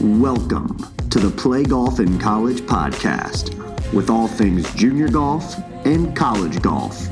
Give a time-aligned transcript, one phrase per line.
[0.00, 0.78] Welcome
[1.10, 3.52] to the Play Golf in College podcast
[3.92, 7.06] with all things junior golf and college golf.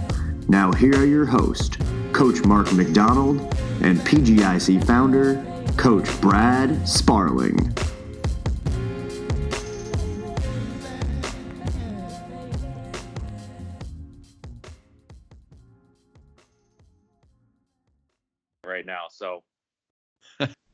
[0.49, 1.77] Now, here are your hosts,
[2.15, 3.41] Coach Mark McDonald
[3.83, 5.45] and PGIC founder,
[5.77, 7.75] Coach Brad Sparling.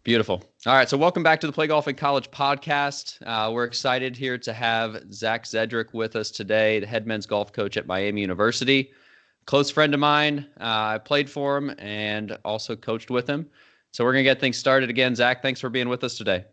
[0.04, 0.42] Beautiful.
[0.66, 0.86] All right.
[0.86, 3.16] So, welcome back to the Play Golf in College podcast.
[3.26, 7.54] Uh, we're excited here to have Zac Zedrick with us today, the head men's golf
[7.54, 8.92] coach at Miami University.
[9.46, 10.46] Close friend of mine.
[10.60, 13.48] Uh, I played for him and also coached with him.
[13.92, 15.14] So, we're going to get things started again.
[15.14, 16.44] Zac, thanks for being with us today.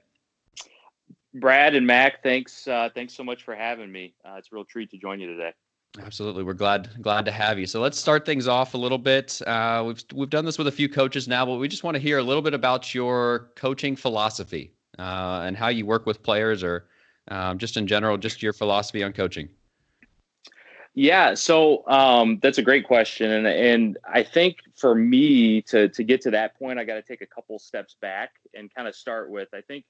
[1.34, 2.70] Brad and Mac, thanks.
[2.70, 4.14] Uh, thanks so much for having me.
[4.24, 5.52] Uh, it's a real treat to join you today.
[6.00, 7.66] Absolutely, we're glad glad to have you.
[7.66, 9.42] So let's start things off a little bit.
[9.46, 12.02] Uh, we've we've done this with a few coaches now, but we just want to
[12.02, 16.64] hear a little bit about your coaching philosophy uh, and how you work with players,
[16.64, 16.88] or
[17.28, 19.50] um, just in general, just your philosophy on coaching.
[20.94, 26.04] Yeah, so um, that's a great question, and and I think for me to to
[26.04, 28.96] get to that point, I got to take a couple steps back and kind of
[28.96, 29.50] start with.
[29.54, 29.84] I think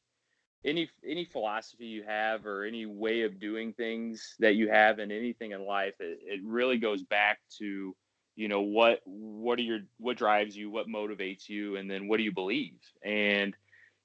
[0.64, 5.12] any any philosophy you have or any way of doing things that you have in
[5.12, 7.96] anything in life it, it really goes back to
[8.36, 12.18] you know what what are your what drives you what motivates you and then what
[12.18, 12.80] do you believe?
[13.04, 13.56] And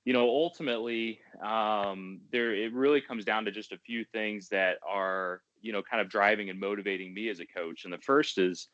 [0.04, 4.76] you know ultimately um there it really comes down to just a few things that
[4.86, 7.84] are you know kind of driving and motivating me as a coach.
[7.84, 8.68] And the first is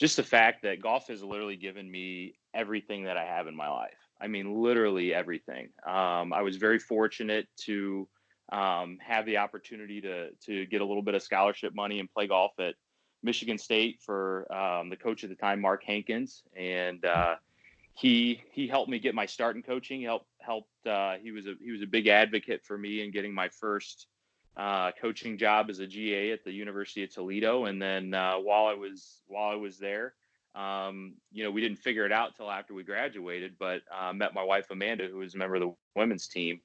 [0.00, 3.68] just the fact that golf has literally given me everything that i have in my
[3.68, 5.68] life I mean, literally everything.
[5.86, 8.08] Um, I was very fortunate to
[8.50, 12.26] um, have the opportunity to to get a little bit of scholarship money and play
[12.26, 12.74] golf at
[13.22, 17.36] Michigan State for um, the coach at the time, Mark Hankins, and uh,
[17.92, 20.00] he he helped me get my start in coaching.
[20.00, 20.86] He helped helped.
[20.86, 24.06] Uh, he was a he was a big advocate for me in getting my first
[24.56, 27.66] uh, coaching job as a GA at the University of Toledo.
[27.66, 30.14] And then uh, while I was while I was there,
[30.54, 34.34] um, you know, we didn't figure it out till after we graduated, but uh, met
[34.34, 36.60] my wife Amanda, who is a member of the women's team,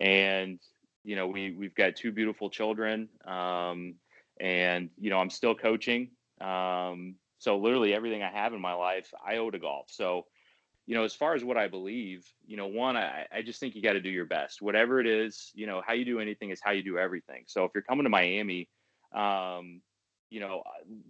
[0.00, 0.58] and
[1.04, 3.94] you know, we we've got two beautiful children, um,
[4.40, 6.10] and you know, I'm still coaching.
[6.40, 9.86] Um, so literally everything I have in my life, I owe to golf.
[9.90, 10.24] So,
[10.86, 13.74] you know, as far as what I believe, you know, one, I, I just think
[13.74, 15.52] you got to do your best, whatever it is.
[15.54, 17.44] You know, how you do anything is how you do everything.
[17.46, 18.68] So if you're coming to Miami,
[19.14, 19.82] um,
[20.30, 20.62] you know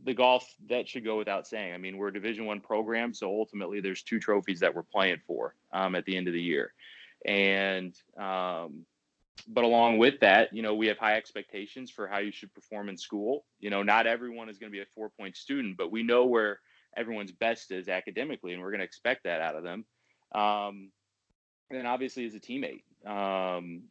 [0.05, 1.73] the golf that should go without saying.
[1.73, 5.21] I mean we're a division one program so ultimately there's two trophies that we're playing
[5.27, 6.73] for um, at the end of the year.
[7.25, 8.85] And um,
[9.49, 12.89] but along with that you know we have high expectations for how you should perform
[12.89, 13.45] in school.
[13.61, 16.27] You know not everyone is going to be a four point student but we know
[16.27, 16.61] where
[16.97, 19.85] everyone's best is academically and we're going to expect that out of them.
[20.35, 20.91] Um,
[21.71, 23.83] and obviously as a teammate um,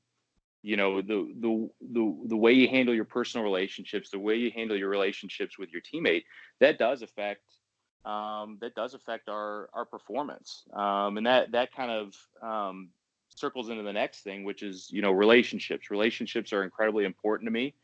[0.63, 4.49] you know the the the the way you handle your personal relationships the way you
[4.49, 6.23] handle your relationships with your teammate
[6.59, 7.43] that does affect
[8.05, 10.63] um, that does affect our our performance.
[10.73, 12.89] Um, and that that kind of um,
[13.35, 15.89] circles into the next thing which is you know relationships.
[15.89, 17.75] Relationships are incredibly important to me.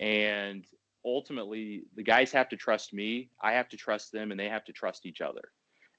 [0.00, 0.64] And
[1.04, 3.30] ultimately the guys have to trust me.
[3.42, 5.52] I have to trust them and they have to trust each other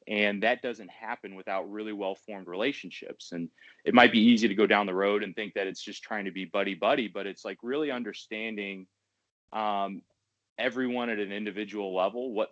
[0.07, 3.33] and that doesn't happen without really well formed relationships.
[3.33, 3.49] And
[3.83, 6.25] it might be easy to go down the road and think that it's just trying
[6.25, 8.87] to be buddy buddy but it's like really understanding
[9.53, 10.01] um,
[10.57, 12.49] everyone at an individual level what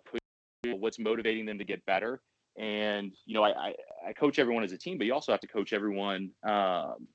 [0.64, 2.20] what's motivating them to get better.
[2.58, 3.74] And you know I, I,
[4.08, 7.06] I coach everyone as a team but you also have to coach everyone um,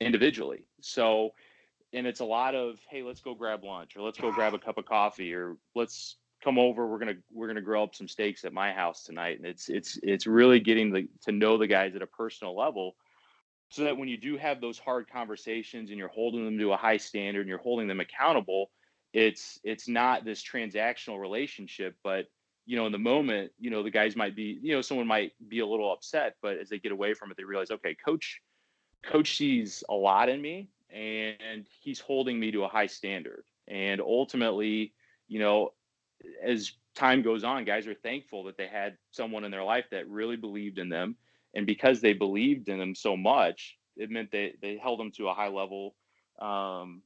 [0.00, 0.66] individually.
[0.80, 1.30] So
[1.92, 4.58] and it's a lot of hey let's go grab lunch or let's go grab a
[4.58, 8.44] cup of coffee or let's come over we're gonna we're gonna grill up some steaks
[8.44, 9.38] at my house tonight.
[9.38, 12.96] And it's it's it's really getting the, to know the guys at a personal level
[13.70, 16.76] so that when you do have those hard conversations and you're holding them to a
[16.76, 18.70] high standard and you're holding them accountable
[19.14, 22.26] it's it's not this transactional relationship but
[22.66, 25.32] you know in the moment you know the guys might be you know someone might
[25.48, 28.40] be a little upset but as they get away from it they realize okay coach
[29.04, 33.44] coach sees a lot in me and he's holding me to a high standard.
[33.68, 34.92] And ultimately
[35.28, 35.70] you know
[36.42, 40.08] as time goes on, guys are thankful that they had someone in their life that
[40.08, 41.16] really believed in them.
[41.54, 45.28] And because they believed in them so much, it meant they, they held them to
[45.28, 45.94] a high level
[46.40, 47.02] um,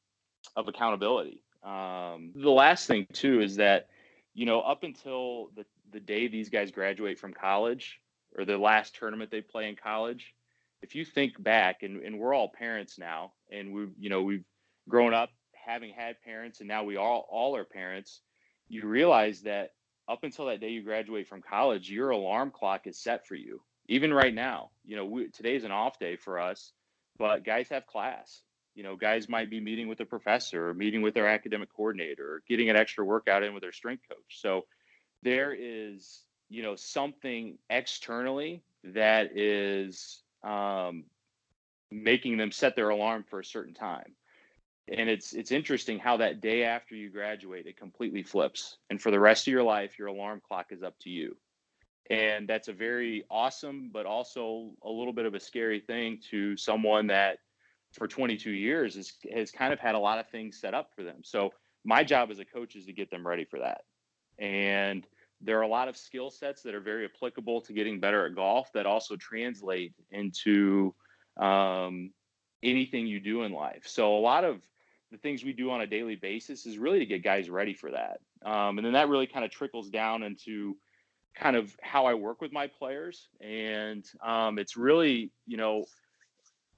[0.57, 1.43] of accountability.
[1.63, 3.89] Um, the last thing, too, is that,
[4.35, 8.01] you know, up until the, the day these guys graduate from college
[8.37, 10.35] or the last tournament they play in college,
[10.81, 14.45] if you think back, and, and we're all parents now, and we've you know, we've
[14.89, 18.21] grown up having had parents, and now we all all are parents
[18.69, 19.73] you realize that
[20.09, 23.61] up until that day you graduate from college, your alarm clock is set for you.
[23.89, 26.73] Even right now, you know, we, today's an off day for us,
[27.19, 28.43] but guys have class
[28.75, 32.35] You know, guys might be meeting with a professor or meeting with their academic coordinator
[32.35, 34.41] or getting an extra workout in with their strength coach.
[34.41, 34.67] So
[35.25, 41.07] there is, you know, something externally that is um,
[41.91, 44.15] making them set their alarm for a certain time.
[44.91, 48.79] And it's it's interesting how that day after you graduate, it completely flips.
[48.91, 51.37] And for the rest of your life, your alarm clock is up to you.
[52.11, 56.57] And that's a very awesome, but also a little bit of a scary thing to
[56.57, 57.39] someone that
[57.93, 61.03] for 22 years is, has kind of had a lot of things set up for
[61.03, 61.21] them.
[61.23, 61.53] So
[61.85, 63.83] my job as a coach is to get them ready for that.
[64.39, 65.07] And
[65.41, 68.35] there are a lot of skill sets that are very applicable to getting better at
[68.35, 70.95] golf that also translate into
[71.39, 72.11] um,
[72.63, 73.83] anything you do in life.
[73.87, 74.63] So a lot of
[75.11, 77.91] the things we do on a daily basis is really to get guys ready for
[77.91, 78.21] that.
[78.45, 80.77] Um, and then that really kind of trickles down into
[81.35, 83.29] kind of how I work with my players.
[83.41, 85.87] And um, it's really, you know,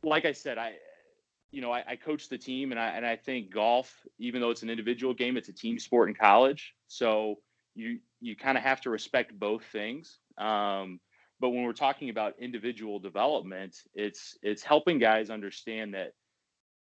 [0.02, 0.74] like I said, I,
[1.50, 4.50] you know, I, I, coach the team, and I and I think golf, even though
[4.50, 6.74] it's an individual game, it's a team sport in college.
[6.86, 7.38] So
[7.74, 10.18] you you kind of have to respect both things.
[10.38, 11.00] Um,
[11.40, 16.12] but when we're talking about individual development, it's it's helping guys understand that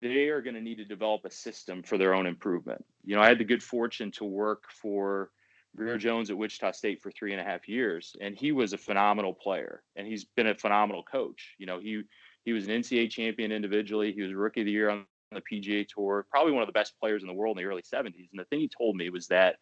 [0.01, 2.83] they are going to need to develop a system for their own improvement.
[3.03, 5.29] You know, I had the good fortune to work for
[5.75, 8.77] Grier Jones at Wichita State for three and a half years, and he was a
[8.77, 11.55] phenomenal player, and he's been a phenomenal coach.
[11.57, 12.03] You know, he
[12.43, 14.11] he was an NCAA champion individually.
[14.11, 16.99] He was Rookie of the Year on the PGA Tour, probably one of the best
[16.99, 18.29] players in the world in the early 70s.
[18.31, 19.57] And the thing he told me was that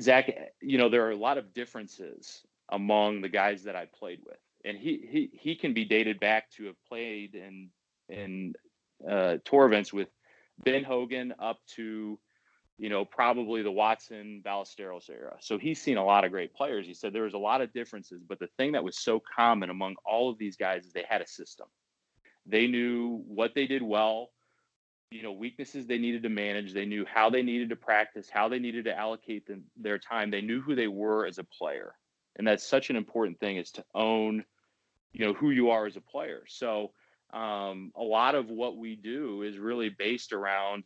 [0.00, 0.32] Zac,
[0.62, 4.38] you know, there are a lot of differences among the guys that I played with,
[4.64, 7.68] and he he he can be dated back to have played and
[8.08, 8.54] in
[9.08, 10.08] uh, tour events with
[10.64, 12.18] Ben Hogan up to
[12.78, 15.36] you know, probably the Watson Ballesteros era.
[15.40, 16.86] So he's seen a lot of great players.
[16.86, 19.70] He said there was a lot of differences, but the thing that was so common
[19.70, 21.66] among all of these guys is they had a system.
[22.46, 24.30] They knew what they did well,
[25.10, 26.72] you know, weaknesses they needed to manage.
[26.72, 30.30] They knew how they needed to practice, how they needed to allocate them, their time.
[30.30, 31.94] They knew who they were as a player.
[32.36, 34.44] And that's such an important thing is to own,
[35.12, 36.42] you know, who you are as a player.
[36.48, 36.90] So
[37.34, 40.84] um, a lot of what we do is really based around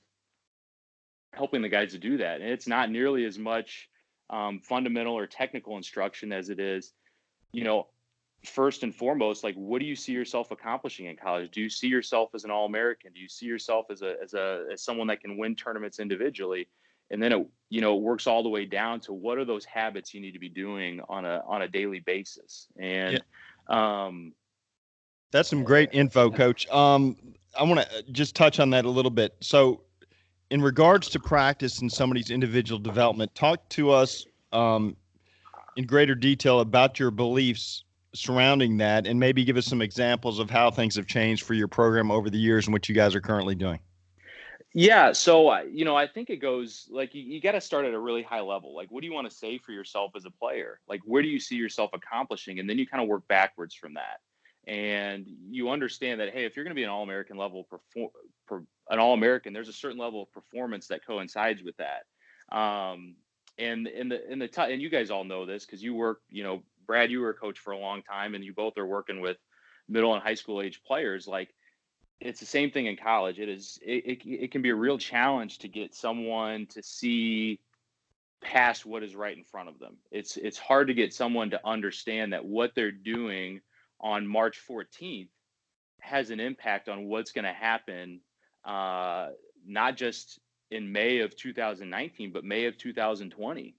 [1.34, 2.40] helping the guys to do that.
[2.40, 3.88] And it's not nearly as much
[4.30, 6.92] um, fundamental or technical instruction as it is,
[7.52, 7.88] you know,
[8.44, 11.50] first and foremost, like what do you see yourself accomplishing in college?
[11.50, 13.12] Do you see yourself as an All-American?
[13.12, 16.68] Do you see yourself as a as a as someone that can win tournaments individually?
[17.10, 19.64] And then it you know it works all the way down to what are those
[19.64, 22.68] habits you need to be doing on a on a daily basis.
[22.78, 23.20] And
[23.68, 24.04] yeah.
[24.06, 24.32] um,
[25.30, 26.68] that's some great info, Coach.
[26.68, 27.16] Um,
[27.58, 29.36] I want to just touch on that a little bit.
[29.40, 29.82] So
[30.50, 34.96] in regards to practice and somebody's individual development, talk to us um,
[35.76, 37.84] in greater detail about your beliefs
[38.14, 41.68] surrounding that, and maybe give us some examples of how things have changed for your
[41.68, 43.78] program over the years and what you guys are currently doing.
[44.74, 47.84] Yeah, so uh, you know, I think it goes like you, you got to start
[47.84, 48.74] at a really high level.
[48.74, 50.80] Like, what do you want to say for yourself as a player?
[50.88, 53.94] Like, where do you see yourself accomplishing, and then you kind of work backwards from
[53.94, 54.20] that
[54.68, 58.10] and you understand that hey if you're going to be an all-american level perform
[58.46, 62.04] per, an all-american there's a certain level of performance that coincides with that.
[62.56, 63.16] Um,
[63.58, 66.20] and in the in the t- and you guys all know this because you work
[66.30, 68.86] you know brad you were a coach for a long time and you both are
[68.86, 69.36] working with
[69.88, 71.52] middle and high school age players like
[72.20, 73.38] it's the same thing in college.
[73.38, 77.60] It is it, it, it can be a real challenge to get someone to see
[78.40, 79.96] past what is right in front of them.
[80.10, 83.60] It's it's hard to get someone to understand that what they're doing
[84.00, 85.28] on March 14th
[86.00, 88.20] has an impact on what's going to happen,
[88.64, 89.28] uh,
[89.66, 90.38] not just
[90.70, 93.74] in May of 2019, but May of 2020.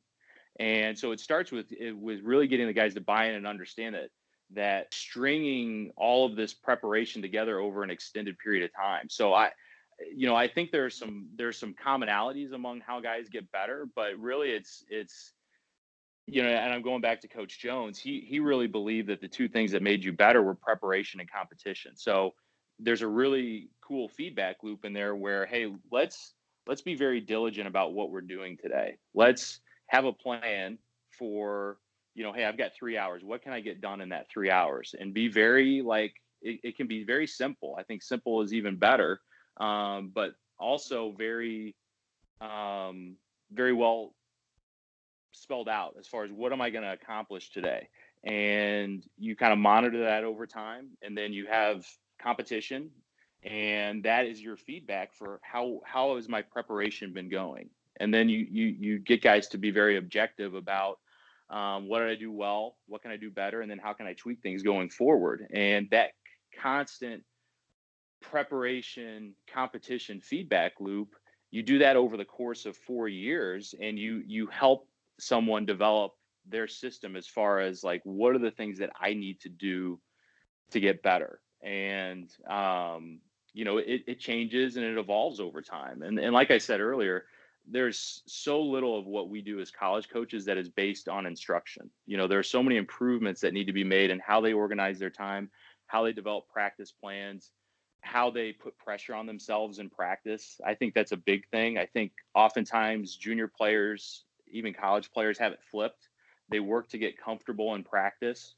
[0.59, 3.95] And so it starts with with really getting the guys to buy in and understand
[3.95, 4.11] it
[4.51, 9.07] that stringing all of this preparation together over an extended period of time.
[9.09, 9.51] So I,
[10.13, 14.17] you know, I think there's some there's some commonalities among how guys get better, but
[14.17, 15.33] really it's it's
[16.31, 17.99] you know, and I'm going back to Coach Jones.
[17.99, 21.31] He he really believed that the two things that made you better were preparation and
[21.31, 21.93] competition.
[21.95, 22.33] So
[22.79, 26.33] there's a really cool feedback loop in there where hey, let's
[26.67, 28.97] let's be very diligent about what we're doing today.
[29.13, 30.77] Let's have a plan
[31.17, 31.77] for
[32.15, 33.23] you know, hey, I've got three hours.
[33.23, 34.93] What can I get done in that three hours?
[34.99, 37.75] And be very like it, it can be very simple.
[37.79, 39.21] I think simple is even better,
[39.59, 41.75] um, but also very
[42.41, 43.15] um,
[43.51, 44.13] very well
[45.31, 47.89] spelled out as far as what am I going to accomplish today.
[48.23, 51.85] And you kind of monitor that over time, and then you have
[52.21, 52.89] competition,
[53.43, 57.69] and that is your feedback for how how has my preparation been going.
[57.97, 60.99] And then you you you get guys to be very objective about
[61.49, 64.05] um, what did I do well, what can I do better, and then how can
[64.05, 65.47] I tweak things going forward.
[65.53, 66.11] And that
[66.61, 67.23] constant
[68.21, 71.15] preparation competition feedback loop
[71.51, 74.87] you do that over the course of four years and you you help
[75.19, 76.13] someone develop
[76.47, 79.99] their system as far as like what are the things that i need to do
[80.71, 83.19] to get better and um,
[83.53, 86.79] you know it, it changes and it evolves over time and, and like i said
[86.79, 87.25] earlier
[87.71, 91.89] there's so little of what we do as college coaches that is based on instruction
[92.05, 94.53] you know there are so many improvements that need to be made in how they
[94.53, 95.49] organize their time
[95.87, 97.51] how they develop practice plans
[98.01, 100.59] how they put pressure on themselves in practice.
[100.65, 101.77] I think that's a big thing.
[101.77, 106.07] I think oftentimes junior players, even college players, have it flipped.
[106.49, 108.55] They work to get comfortable in practice,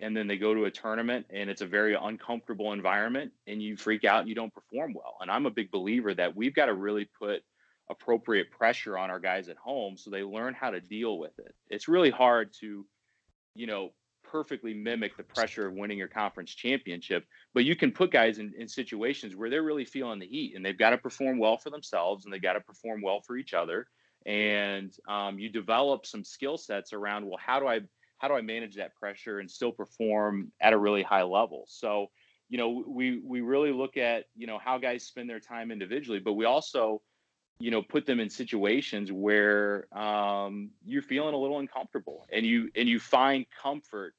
[0.00, 3.76] and then they go to a tournament, and it's a very uncomfortable environment, and you
[3.76, 5.18] freak out and you don't perform well.
[5.20, 7.42] And I'm a big believer that we've got to really put
[7.90, 11.54] appropriate pressure on our guys at home so they learn how to deal with it.
[11.68, 12.86] It's really hard to,
[13.54, 13.90] you know,
[14.24, 17.24] perfectly mimic the pressure of winning your conference championship.
[17.54, 20.64] But you can put guys in, in situations where they're really feeling the heat and
[20.64, 23.52] they've got to perform well for themselves and they've got to perform well for each
[23.52, 23.86] other.
[24.26, 27.80] And um, you develop some skill sets around, well, how do I
[28.18, 31.64] how do I manage that pressure and still perform at a really high level?
[31.66, 32.06] So,
[32.48, 36.20] you know, we we really look at you know how guys spend their time individually,
[36.20, 37.02] but we also
[37.58, 42.70] you know put them in situations where um, you're feeling a little uncomfortable and you
[42.76, 44.14] and you find comfort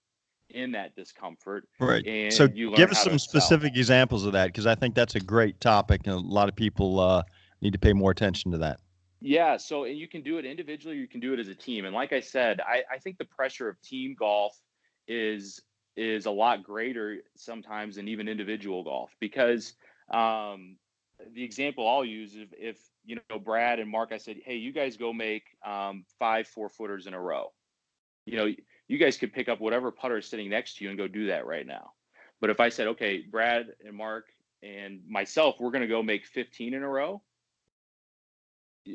[0.49, 1.67] in that discomfort.
[1.79, 2.05] Right.
[2.31, 6.01] so give us some specific examples of that because I think that's a great topic
[6.05, 7.23] and a lot of people uh,
[7.61, 8.79] need to pay more attention to that.
[9.23, 9.55] Yeah.
[9.55, 11.85] So and you can do it individually, you can do it as a team.
[11.85, 14.59] And like I said, I, I think the pressure of team golf
[15.07, 15.61] is
[15.95, 19.75] is a lot greater sometimes than even individual golf because
[20.11, 20.75] um,
[21.33, 24.73] the example I'll use if, if you know Brad and Mark, I said, hey, you
[24.73, 27.53] guys go make um, five four footers in a row.
[28.25, 28.53] You know,
[28.89, 31.27] you guys could pick up whatever putter is sitting next to you and go do
[31.27, 31.91] that right now.
[32.41, 34.25] But if I said, okay, Brad and Mark
[34.61, 37.21] and myself, we're going to go make 15 in a row,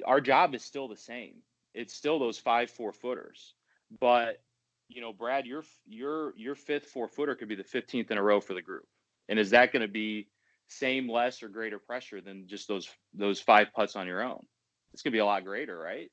[0.04, 1.34] our job is still the same.
[1.74, 3.54] It's still those five four footers.
[4.00, 4.42] But
[4.88, 8.22] you know, Brad, your your your fifth four footer could be the 15th in a
[8.22, 8.86] row for the group.
[9.28, 10.28] And is that going to be
[10.68, 14.40] same, less, or greater pressure than just those those five putts on your own?
[14.92, 16.10] It's going to be a lot greater, right?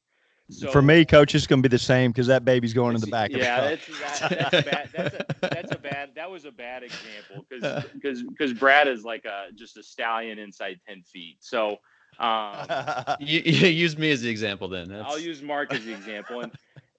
[0.52, 3.02] So, For me, coach, it's going to be the same because that baby's going in
[3.02, 3.32] the back.
[3.32, 4.90] Yeah, that's, that, that's bad.
[4.94, 6.12] That's a, that's a bad.
[6.16, 10.38] That was a bad example because because because Brad is like a just a stallion
[10.38, 11.38] inside ten feet.
[11.40, 11.78] So
[12.20, 14.90] um, you, you use me as the example then.
[14.90, 15.06] That's...
[15.06, 16.52] I'll use Mark as the example, and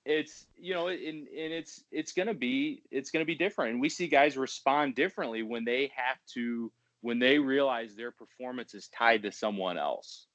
[0.04, 3.88] it's you know, and and it's it's gonna be it's gonna be different, and we
[3.88, 6.70] see guys respond differently when they have to
[7.00, 10.26] when they realize their performance is tied to someone else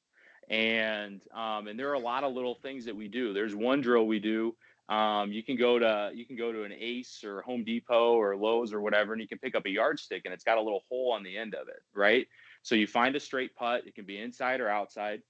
[0.51, 3.33] and um, and there are a lot of little things that we do.
[3.33, 4.53] There's one drill we do.
[4.89, 8.35] Um, you can go to you can go to an Ace or Home Depot or
[8.35, 10.83] Lowe's or whatever, and you can pick up a yardstick, and it's got a little
[10.89, 12.27] hole on the end of it, right?
[12.63, 13.87] So you find a straight putt.
[13.87, 15.21] It can be inside or outside.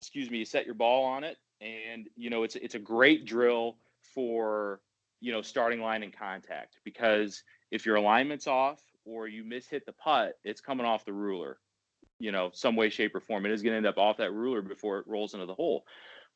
[0.00, 0.38] Excuse me.
[0.38, 3.78] You set your ball on it, and you know it's it's a great drill
[4.14, 4.80] for
[5.20, 9.86] you know starting line and contact because if your alignment's off or you miss hit
[9.86, 11.58] the putt, it's coming off the ruler
[12.18, 14.32] you know some way shape or form it is going to end up off that
[14.32, 15.84] ruler before it rolls into the hole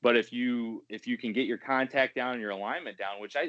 [0.03, 3.37] but if you if you can get your contact down and your alignment down which
[3.37, 3.47] i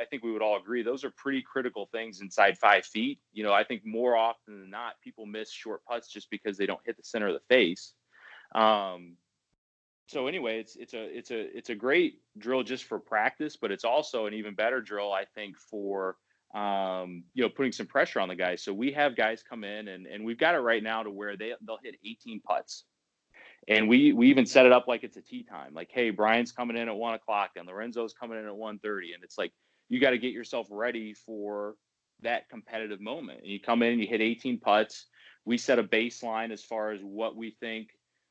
[0.00, 3.42] i think we would all agree those are pretty critical things inside five feet you
[3.42, 6.80] know i think more often than not people miss short putts just because they don't
[6.84, 7.92] hit the center of the face
[8.54, 9.16] um
[10.06, 13.70] so anyway it's it's a it's a it's a great drill just for practice but
[13.70, 16.16] it's also an even better drill i think for
[16.54, 18.62] um, you know, putting some pressure on the guys.
[18.62, 21.36] So we have guys come in and, and we've got it right now to where
[21.36, 22.84] they they'll hit 18 putts.
[23.68, 25.74] And we we even set it up like it's a tee time.
[25.74, 29.14] Like, hey, Brian's coming in at one o'clock and Lorenzo's coming in at 1:30.
[29.14, 29.52] And it's like
[29.88, 31.74] you got to get yourself ready for
[32.22, 33.40] that competitive moment.
[33.40, 35.06] And you come in and you hit 18 putts.
[35.44, 37.90] We set a baseline as far as what we think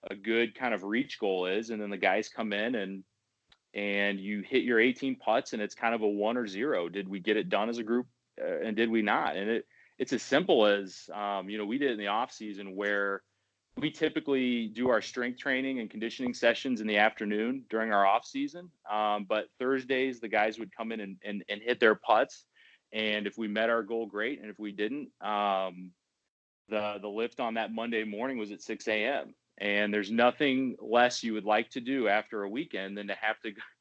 [0.09, 3.03] a good kind of reach goal is, and then the guys come in and
[3.73, 6.89] and you hit your 18 putts and it's kind of a one or zero.
[6.89, 8.07] Did we get it done as a group
[8.41, 9.35] uh, and did we not?
[9.35, 12.75] And it it's as simple as um, you know we did in the off season
[12.75, 13.21] where
[13.77, 18.25] we typically do our strength training and conditioning sessions in the afternoon during our off
[18.25, 18.69] season.
[18.91, 22.45] Um, but Thursdays the guys would come in and, and, and hit their putts,
[22.93, 24.41] and if we met our goal, great.
[24.41, 25.91] And if we didn't, um,
[26.69, 31.23] the the lift on that Monday morning was at 6 a.m and there's nothing less
[31.23, 33.51] you would like to do after a weekend than to have to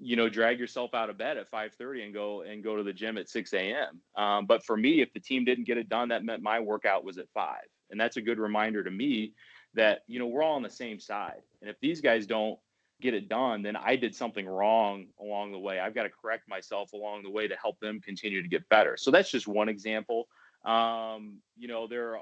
[0.00, 2.92] you know drag yourself out of bed at 5.30 and go and go to the
[2.92, 6.08] gym at 6 a.m um, but for me if the team didn't get it done
[6.08, 7.56] that meant my workout was at 5
[7.90, 9.32] and that's a good reminder to me
[9.74, 11.42] that you know we're all on the same side.
[11.60, 12.58] And if these guys don't
[13.00, 15.80] get it done then i did something wrong along the way.
[15.80, 18.96] I've got to correct myself along the way to help them continue to get better.
[18.96, 20.28] So that's just one example.
[20.64, 22.18] Um, you know there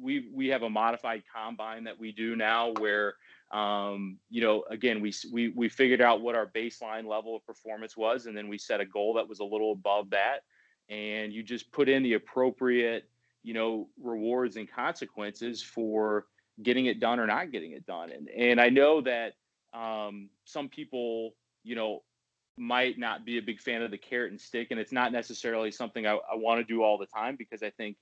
[0.00, 3.14] we we have a modified combine that we do now where
[3.52, 7.96] um, you know again we we we figured out what our baseline level of performance
[7.96, 10.40] was and then we set a goal that was a little above that
[10.88, 13.08] and you just put in the appropriate
[13.42, 16.26] you know rewards and consequences for
[16.62, 19.34] getting it done or not getting it done and and I know that
[19.72, 22.02] um, some people you know
[22.58, 25.70] might not be a big fan of the carrot and stick and it's not necessarily
[25.70, 27.96] something I, I want to do all the time because I think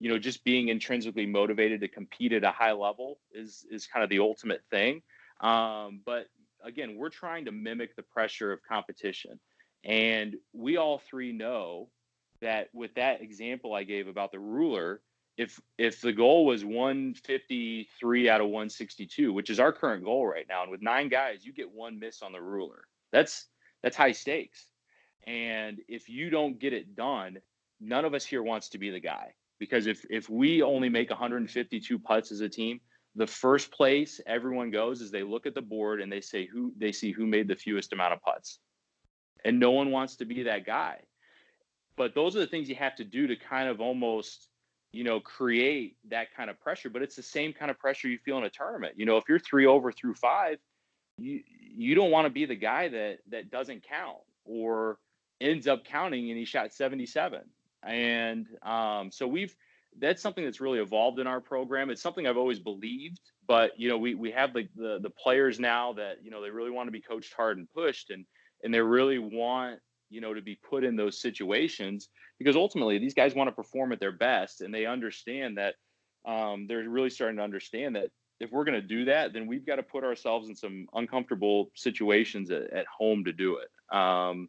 [0.00, 4.04] you know just being intrinsically motivated to compete at a high level is is kind
[4.04, 5.02] of the ultimate thing.
[5.40, 6.26] Um, but
[6.64, 9.38] again we're trying to mimic the pressure of competition.
[9.84, 11.90] And we all three know
[12.40, 15.00] that with that example i gave about the ruler
[15.36, 20.46] if if the goal was 153 out of 162 which is our current goal right
[20.48, 22.84] now and with nine guys you get one miss on the ruler.
[23.12, 23.46] That's
[23.82, 24.66] that's high stakes.
[25.26, 27.38] And if you don't get it done
[27.80, 31.10] none of us here wants to be the guy because if if we only make
[31.10, 32.80] 152 putts as a team,
[33.14, 36.72] the first place everyone goes is they look at the board and they say who
[36.76, 38.58] they see who made the fewest amount of putts.
[39.44, 41.00] And no one wants to be that guy.
[41.96, 44.48] But those are the things you have to do to kind of almost,
[44.92, 46.90] you know, create that kind of pressure.
[46.90, 48.94] But it's the same kind of pressure you feel in a tournament.
[48.96, 50.58] You know, if you're three over through five,
[51.18, 51.40] you
[51.78, 54.98] you don't want to be the guy that that doesn't count or
[55.40, 57.42] ends up counting and he shot 77
[57.86, 59.54] and um, so we've
[59.98, 61.90] that's something that's really evolved in our program.
[61.90, 65.58] It's something I've always believed, but you know, we we have the the, the players
[65.58, 68.24] now that you know they really want to be coached hard and pushed, and
[68.62, 69.78] and they really want
[70.10, 73.92] you know to be put in those situations because ultimately these guys want to perform
[73.92, 75.74] at their best, and they understand that
[76.26, 79.66] um, they're really starting to understand that if we're going to do that, then we've
[79.66, 83.96] got to put ourselves in some uncomfortable situations at, at home to do it.
[83.96, 84.48] Um,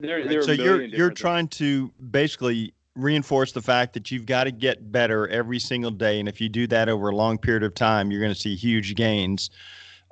[0.00, 0.28] there, right.
[0.28, 4.90] there so you're you're trying to basically reinforce the fact that you've got to get
[4.90, 8.10] better every single day, and if you do that over a long period of time,
[8.10, 9.50] you're going to see huge gains.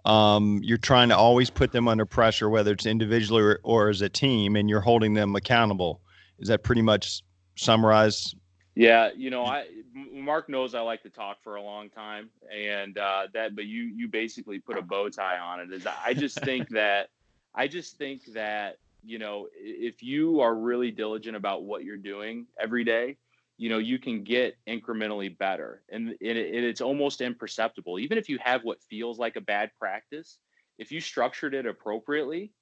[0.05, 4.03] Um, you're trying to always put them under pressure, whether it's individually or, or as
[4.03, 6.03] a team, and you're holding them accountable.
[6.39, 7.23] Is that pretty much
[7.57, 8.35] summarize?
[8.75, 12.99] Yeah, you know, I Mark knows I like to talk for a long time, and
[12.99, 15.73] uh, that, but you you basically put a bow tie on it.
[15.73, 17.11] Is I just think that
[17.55, 22.47] I just think that you know, if you are really diligent about what you're doing
[22.61, 23.17] every day,
[23.57, 25.83] you know, you can get incrementally better.
[25.91, 27.99] And it, it, it's almost imperceptible.
[27.99, 30.39] Even if you have what feels like a bad practice,
[30.79, 32.53] if you structured it appropriately,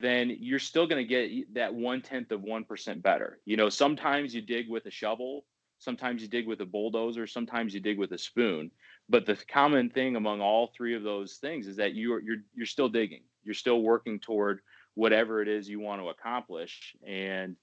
[0.00, 3.40] then you're still going to get that one tenth of 1% better.
[3.44, 5.44] You know, sometimes you dig with a shovel,
[5.78, 8.70] sometimes you dig with a bulldozer, sometimes you dig with a spoon.
[9.08, 12.66] But the common thing among all three of those things is that you're, you're, you're
[12.66, 14.60] still digging, you're still working toward
[14.98, 17.54] whatever it is you want to accomplish and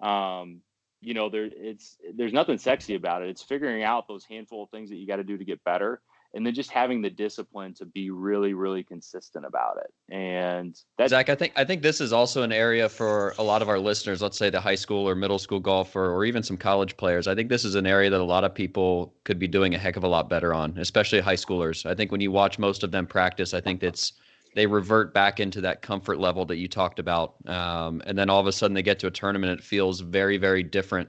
[0.00, 0.60] um,
[1.00, 3.28] you know there it's there's nothing sexy about it.
[3.28, 6.00] It's figuring out those handful of things that you got to do to get better
[6.34, 9.92] and then just having the discipline to be really really consistent about it.
[10.14, 13.60] And that's zac i think i think this is also an area for a lot
[13.60, 16.56] of our listeners let's say the high school or middle school golfer or even some
[16.56, 17.26] college players.
[17.26, 19.78] I think this is an area that a lot of people could be doing a
[19.78, 21.84] heck of a lot better on especially high schoolers.
[21.84, 24.12] I think when you watch most of them practice i think it's
[24.54, 28.40] they revert back into that comfort level that you talked about, um, and then all
[28.40, 29.58] of a sudden they get to a tournament.
[29.58, 31.08] It feels very, very different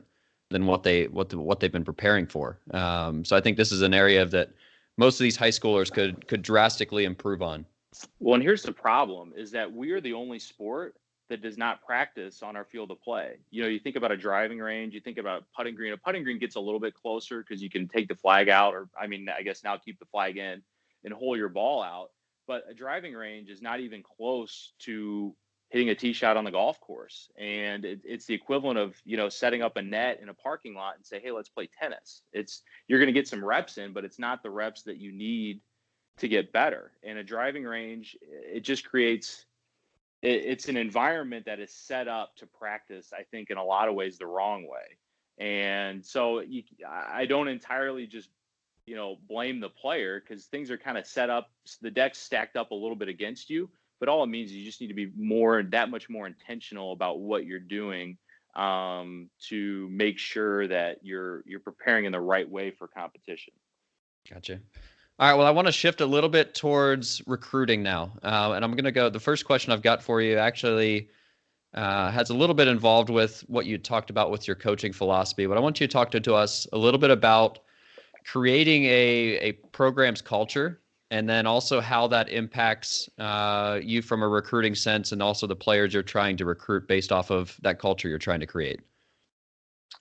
[0.49, 2.59] than what they what the, what they've been preparing for.
[2.71, 4.49] Um, so I think this is an area that
[4.97, 7.65] most of these high schoolers could could drastically improve on.
[8.19, 10.95] Well, and here's the problem: is that we are the only sport
[11.29, 13.37] that does not practice on our field of play.
[13.49, 15.93] You know, you think about a driving range, you think about putting green.
[15.93, 18.73] A putting green gets a little bit closer because you can take the flag out,
[18.73, 20.61] or I mean, I guess now keep the flag in
[21.03, 22.11] and hole your ball out
[22.47, 25.35] but a driving range is not even close to
[25.69, 27.29] hitting a tee shot on the golf course.
[27.37, 30.75] And it, it's the equivalent of you know setting up a net in a parking
[30.75, 32.21] lot and say hey let's play tennis.
[32.33, 35.11] It's you're going to get some reps in but it's not the reps that you
[35.11, 35.61] need
[36.17, 36.91] to get better.
[37.03, 39.45] And a driving range it just creates
[40.21, 43.89] it, it's an environment that is set up to practice i think in a lot
[43.89, 44.97] of ways the wrong way.
[45.37, 48.29] And so you, i don't entirely just
[48.85, 51.49] you know, blame the player because things are kind of set up,
[51.81, 53.69] the deck's stacked up a little bit against you.
[53.99, 56.91] But all it means is you just need to be more, that much more intentional
[56.91, 58.17] about what you're doing
[58.55, 63.53] um, to make sure that you're you're preparing in the right way for competition.
[64.29, 64.59] Gotcha.
[65.17, 65.37] All right.
[65.37, 68.85] Well, I want to shift a little bit towards recruiting now, uh, and I'm going
[68.85, 69.09] to go.
[69.09, 71.09] The first question I've got for you actually
[71.73, 75.45] uh, has a little bit involved with what you talked about with your coaching philosophy,
[75.45, 77.59] but I want you to talk to, to us a little bit about
[78.25, 84.27] creating a, a program's culture and then also how that impacts uh, you from a
[84.27, 88.09] recruiting sense and also the players you're trying to recruit based off of that culture
[88.09, 88.81] you're trying to create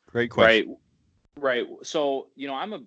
[0.06, 0.76] great question
[1.36, 2.80] right right so you know i'm a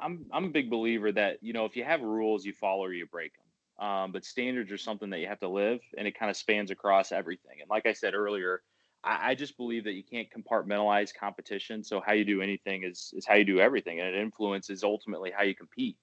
[0.00, 2.92] I'm I'm a big believer that you know if you have rules, you follow or
[2.92, 3.86] you break them.
[3.86, 6.70] Um, but standards are something that you have to live, and it kind of spans
[6.70, 7.60] across everything.
[7.60, 8.62] And like I said earlier,
[9.02, 11.82] I, I, just believe that you can't compartmentalize competition.
[11.84, 15.30] So how you do anything is is how you do everything, and it influences ultimately
[15.30, 15.96] how you compete.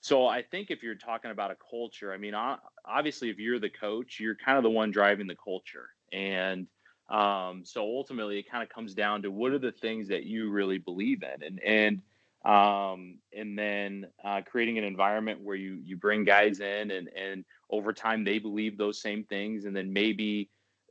[0.00, 3.70] So I think if you're talking about a culture, I mean, obviously, if you're the
[3.70, 6.66] coach, you're kind of the one driving the culture, and
[7.08, 10.50] um, so ultimately, it kind of comes down to what are the things that you
[10.50, 12.02] really believe in, and and
[12.44, 17.44] um, and then uh, creating an environment where you you bring guys in, and and
[17.70, 20.50] over time they believe those same things, and then maybe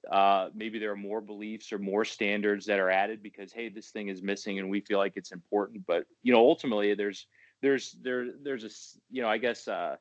[0.09, 3.89] uh, maybe there are more beliefs or more standards that are added because hey, this
[3.89, 5.85] thing is missing, and we feel like it's important.
[5.85, 7.27] But you know, ultimately, there's
[7.61, 8.69] there's there there's a
[9.11, 9.97] you know I guess uh,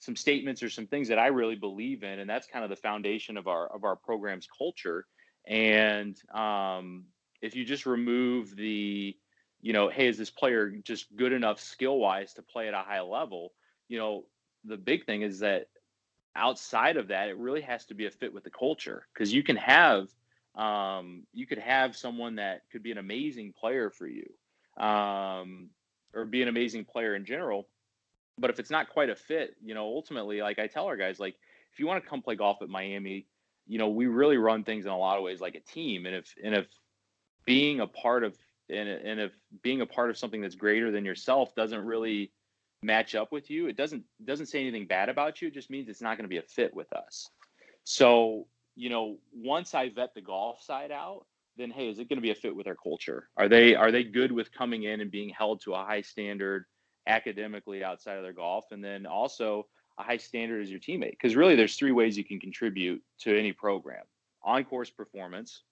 [0.00, 2.76] some statements or some things that I really believe in, and that's kind of the
[2.76, 5.06] foundation of our of our program's culture.
[5.46, 7.04] And um,
[7.42, 9.16] if you just remove the
[9.60, 12.78] you know, hey, is this player just good enough skill wise to play at a
[12.78, 13.52] high level?
[13.88, 14.24] You know,
[14.64, 15.68] the big thing is that
[16.36, 19.42] outside of that, it really has to be a fit with the culture because you
[19.42, 20.08] can have
[20.54, 24.30] um, you could have someone that could be an amazing player for you,
[24.82, 25.70] um,
[26.14, 27.66] or be an amazing player in general.
[28.38, 31.18] But if it's not quite a fit, you know, ultimately, like I tell our guys,
[31.18, 31.34] like
[31.72, 33.26] if you want to come play golf at Miami,
[33.66, 36.06] you know, we really run things in a lot of ways like a team.
[36.06, 36.66] And if and if
[37.44, 38.36] being a part of
[38.70, 42.30] and and if being a part of something that's greater than yourself doesn't really
[42.84, 45.48] match up with you, it doesn't doesn't say anything bad about you.
[45.48, 47.30] It just means it's not going to be a fit with us.
[47.84, 52.16] So you know, once I vet the golf side out, then hey, is it going
[52.16, 53.28] to be a fit with our culture?
[53.36, 56.64] Are they are they good with coming in and being held to a high standard
[57.06, 59.66] academically outside of their golf, and then also
[59.98, 61.12] a high standard as your teammate?
[61.12, 64.04] Because really, there's three ways you can contribute to any program:
[64.42, 65.62] on course performance,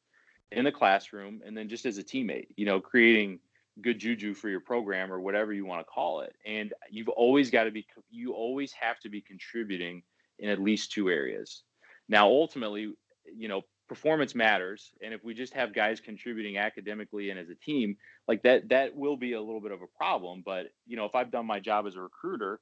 [0.52, 2.48] in the classroom, and then just as a teammate.
[2.56, 3.40] You know, creating
[3.80, 6.34] good juju for your program or whatever you want to call it.
[6.44, 10.02] And you've always got to be you always have to be contributing
[10.38, 11.62] in at least two areas.
[12.08, 12.92] Now, ultimately,
[13.34, 17.54] you know, performance matters and if we just have guys contributing academically and as a
[17.56, 17.94] team
[18.26, 21.14] like that that will be a little bit of a problem but you know if
[21.14, 22.58] i've done my job as a recruiter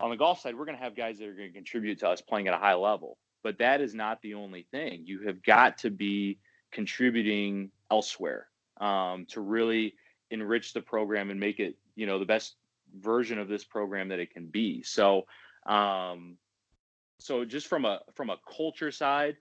[0.00, 2.08] on the golf side we're going to have guys that are going to contribute to
[2.08, 5.42] us playing at a high level but that is not the only thing you have
[5.42, 6.38] got to be
[6.72, 8.46] contributing elsewhere
[8.80, 9.92] um, to really
[10.30, 12.56] enrich the program and make it you know the best
[12.98, 15.24] version of this program that it can be so
[15.66, 16.36] um,
[17.18, 19.36] so just from a from a culture side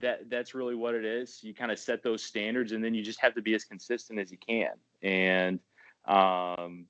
[0.00, 1.40] that that's really what it is.
[1.42, 4.18] You kind of set those standards, and then you just have to be as consistent
[4.18, 4.72] as you can.
[5.02, 5.60] And
[6.06, 6.86] um,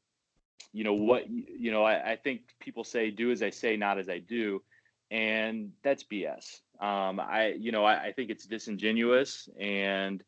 [0.73, 3.99] you know what you know, I, I, think people say do as I say, not
[3.99, 4.63] as I do,
[5.11, 6.61] and that's BS.
[6.81, 10.23] Um, I you know I, I think it's disingenuous, and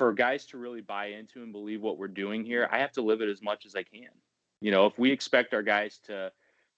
[0.00, 3.02] for guys to really buy into and believe what we're doing here, I have to
[3.02, 4.08] live it as much as I can.
[4.62, 6.32] You know, if we expect our guys to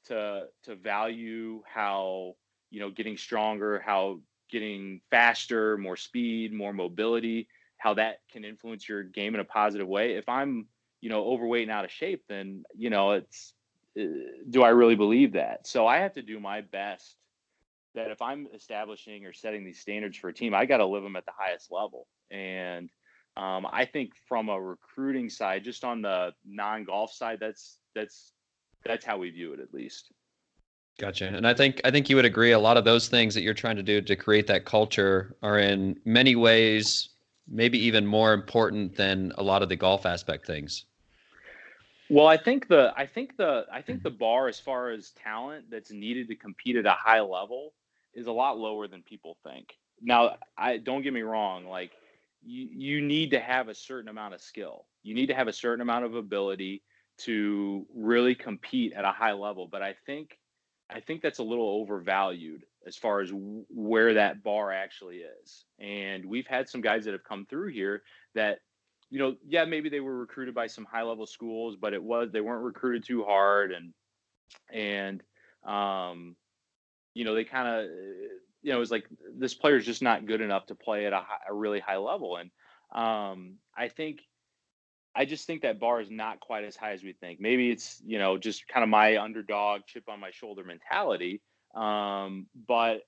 [0.06, 2.34] to to value how
[2.72, 4.18] you know getting stronger, how
[4.50, 7.46] getting faster, more speed, more mobility,
[7.78, 10.14] how that can influence your game in a positive way.
[10.14, 10.66] If I'm,
[11.00, 13.54] you know, overweight and out of shape, then, you know, it's,
[13.98, 14.02] uh,
[14.50, 15.68] do I really believe that?
[15.68, 17.16] So I have to do my best
[17.94, 21.02] that if I'm establishing or setting these standards for a team, I got to live
[21.02, 22.06] them at the highest level.
[22.30, 22.90] And
[23.36, 28.32] um, I think from a recruiting side, just on the non-golf side, that's that's
[28.84, 30.12] that's how we view it at least.
[30.98, 31.26] Gotcha.
[31.26, 33.54] And I think I think you would agree a lot of those things that you're
[33.54, 37.08] trying to do to create that culture are in many ways
[37.48, 40.84] maybe even more important than a lot of the golf aspect things.
[42.08, 45.70] Well, I think the I think the I think the bar as far as talent
[45.70, 47.72] that's needed to compete at a high level
[48.14, 49.74] is a lot lower than people think.
[50.02, 51.92] Now, I don't get me wrong, like
[52.44, 54.86] you you need to have a certain amount of skill.
[55.02, 56.82] You need to have a certain amount of ability
[57.18, 60.38] to really compete at a high level, but I think
[60.90, 65.64] I think that's a little overvalued as far as where that bar actually is.
[65.78, 68.02] And we've had some guys that have come through here
[68.34, 68.58] that,
[69.08, 72.30] you know, yeah, maybe they were recruited by some high level schools, but it was
[72.32, 73.92] they weren't recruited too hard, and
[74.72, 75.22] and
[75.64, 76.36] um,
[77.14, 77.90] you know, they kind of,
[78.62, 81.12] you know, it was like this player is just not good enough to play at
[81.12, 82.50] a, high, a really high level, and
[82.92, 84.20] um, I think
[85.14, 87.40] I just think that bar is not quite as high as we think.
[87.40, 91.42] Maybe it's you know just kind of my underdog chip on my shoulder mentality.
[91.74, 93.02] Um, but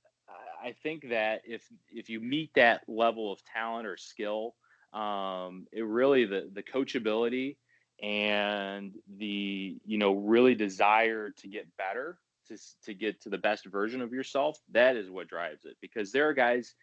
[0.65, 4.55] I think that if if you meet that level of talent or skill,
[4.95, 7.57] um, it really the the coachability
[8.03, 13.67] and the you know really desire to get better to to get to the best
[13.67, 16.75] version of yourself that is what drives it because there are guys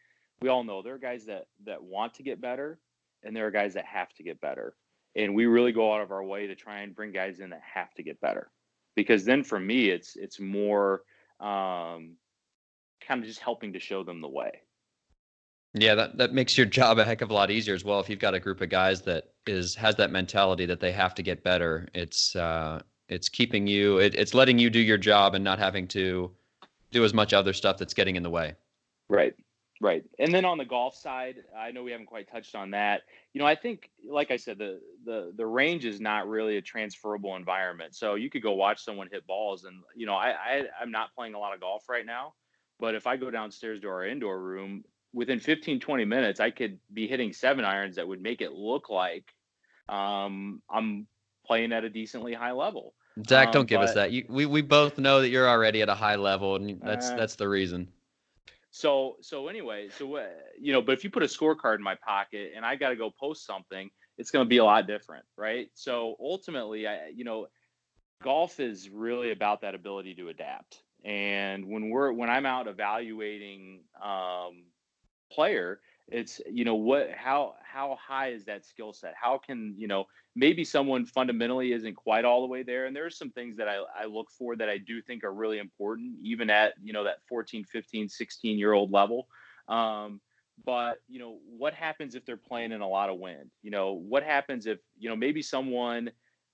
[0.42, 2.80] we all know there are guys that that want to get better
[3.24, 4.76] and there are guys that have to get better
[5.16, 7.62] and we really go out of our way to try and bring guys in that
[7.62, 8.52] have to get better
[8.96, 11.04] because then for me it's it's more
[11.40, 12.16] um,
[13.06, 14.52] kind of just helping to show them the way.
[15.74, 18.10] Yeah that, that makes your job a heck of a lot easier as well if
[18.10, 21.24] you've got a group of guys that is has that mentality that they have to
[21.24, 21.88] get better.
[21.94, 25.88] It's uh, it's keeping you it, it's letting you do your job and not having
[25.88, 26.32] to
[26.92, 28.56] do as much other stuff that's getting in the way
[29.10, 29.36] right
[29.82, 30.06] Right.
[30.20, 33.02] And then on the golf side, I know we haven't quite touched on that.
[33.34, 36.62] You know, I think like I said the the the range is not really a
[36.62, 37.96] transferable environment.
[37.96, 41.16] So you could go watch someone hit balls and you know, I, I I'm not
[41.16, 42.36] playing a lot of golf right now,
[42.80, 46.78] but if I go downstairs to our indoor room, within 15 20 minutes I could
[46.94, 49.34] be hitting seven irons that would make it look like
[49.90, 51.08] um I'm
[51.44, 52.94] playing at a decently high level.
[53.28, 54.12] Zac, um, don't give but, us that.
[54.12, 57.16] You, we we both know that you're already at a high level, and that's uh,
[57.16, 57.88] that's the reason.
[58.72, 60.28] So so anyway, so uh,
[60.60, 62.96] you know, but if you put a scorecard in my pocket and I got to
[62.96, 65.70] go post something, it's going to be a lot different, right?
[65.74, 67.48] So ultimately, I you know,
[68.24, 70.84] golf is really about that ability to adapt.
[71.04, 74.64] And when we're when I'm out evaluating um,
[75.32, 79.14] player, it's you know what how how high is that skill set?
[79.20, 83.06] How can you know maybe someone fundamentally isn't quite all the way there and there
[83.06, 86.16] are some things that I, I look for that i do think are really important
[86.24, 89.28] even at you know that 14 15 16 year old level.
[89.68, 90.20] Um,
[90.66, 93.50] but you know what happens if they're playing in a lot of wind?
[93.64, 96.12] You know what happens if you know maybe someone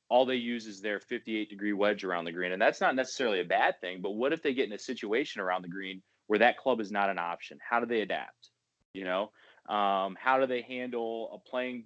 [0.09, 3.41] all they use is their 58 degree wedge around the green and that's not necessarily
[3.41, 6.39] a bad thing but what if they get in a situation around the green where
[6.39, 7.57] that club is not an option?
[7.67, 8.51] How do they adapt
[8.93, 9.31] you know
[9.67, 11.85] um, how do they handle a playing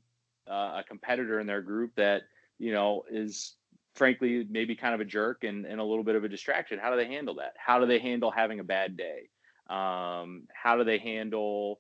[0.50, 2.24] uh, a competitor in their group that
[2.60, 3.56] you know is
[3.96, 6.80] frankly maybe kind of a jerk and, and a little bit of a distraction?
[6.80, 7.54] How do they handle that?
[7.58, 9.30] How do they handle having a bad day?
[9.70, 11.80] Um, how do they handle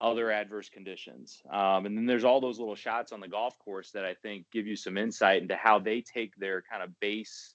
[0.00, 1.42] other adverse conditions?
[1.50, 4.46] Um, and then there's all those little shots on the golf course that i think
[4.52, 7.54] give you some insight into how they take their kind of base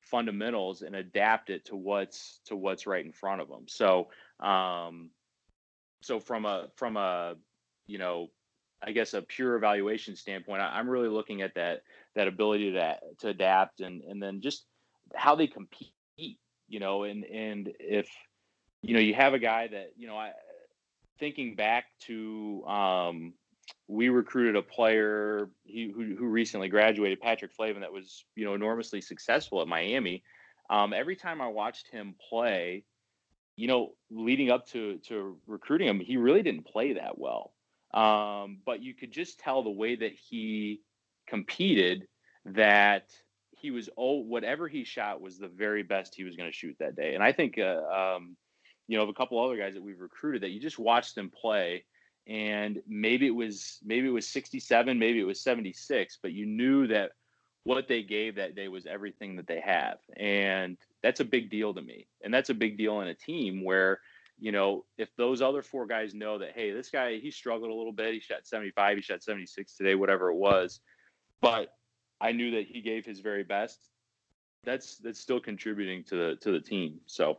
[0.00, 4.08] fundamentals and adapt it to what's to what's right in front of them so
[4.40, 5.10] um,
[6.02, 7.34] so from a from a
[7.86, 8.28] you know
[8.84, 11.82] I guess a pure evaluation standpoint, I, am really looking at that
[12.14, 14.66] that ability to to adapt and and then just
[15.14, 15.92] how they compete,
[16.68, 18.08] you know, and and if
[18.82, 20.32] you know you have a guy that you know I
[21.18, 23.34] thinking back to um,
[23.86, 28.54] we recruited a player he, who, who recently graduated, Patrick Flavin, that was you know
[28.54, 30.24] enormously successful at Miami.
[30.70, 32.84] Um, every time I watched him play,
[33.56, 37.52] you know, leading up to to recruiting him, he really didn't play that well.
[37.94, 40.80] Um, but you could just tell the way that he
[41.26, 42.06] competed
[42.46, 43.10] that
[43.50, 46.76] he was oh whatever he shot was the very best he was going to shoot
[46.80, 47.14] that day.
[47.14, 48.36] And I think uh, um,
[48.88, 51.30] you know of a couple other guys that we've recruited that you just watched them
[51.30, 51.84] play
[52.26, 56.86] and maybe it was maybe it was 67 maybe it was 76 but you knew
[56.86, 57.12] that
[57.64, 61.74] what they gave that day was everything that they have and that's a big deal
[61.74, 64.00] to me and that's a big deal in a team where
[64.42, 67.74] you know, if those other four guys know that, hey, this guy, he struggled a
[67.74, 68.12] little bit.
[68.12, 70.80] He shot 75, he shot 76 today, whatever it was.
[71.40, 71.68] But
[72.20, 73.88] I knew that he gave his very best.
[74.64, 77.00] That's that's still contributing to the to the team.
[77.06, 77.38] So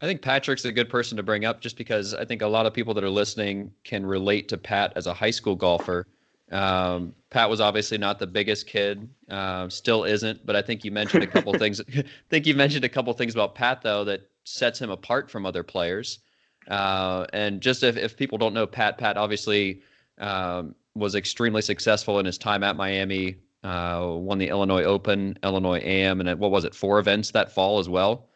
[0.00, 2.66] I think Patrick's a good person to bring up just because I think a lot
[2.66, 6.06] of people that are listening can relate to Pat as a high school golfer.
[6.54, 10.92] Um, Pat was obviously not the biggest kid, uh, still isn't, but I think you
[10.92, 11.80] mentioned a couple things.
[11.96, 15.44] I think you mentioned a couple things about Pat though that sets him apart from
[15.44, 16.20] other players.
[16.68, 19.82] Uh, and just if, if people don't know Pat, Pat obviously
[20.18, 23.36] um, was extremely successful in his time at Miami.
[23.64, 26.74] Uh, won the Illinois Open, Illinois AM, and what was it?
[26.74, 28.28] Four events that fall as well.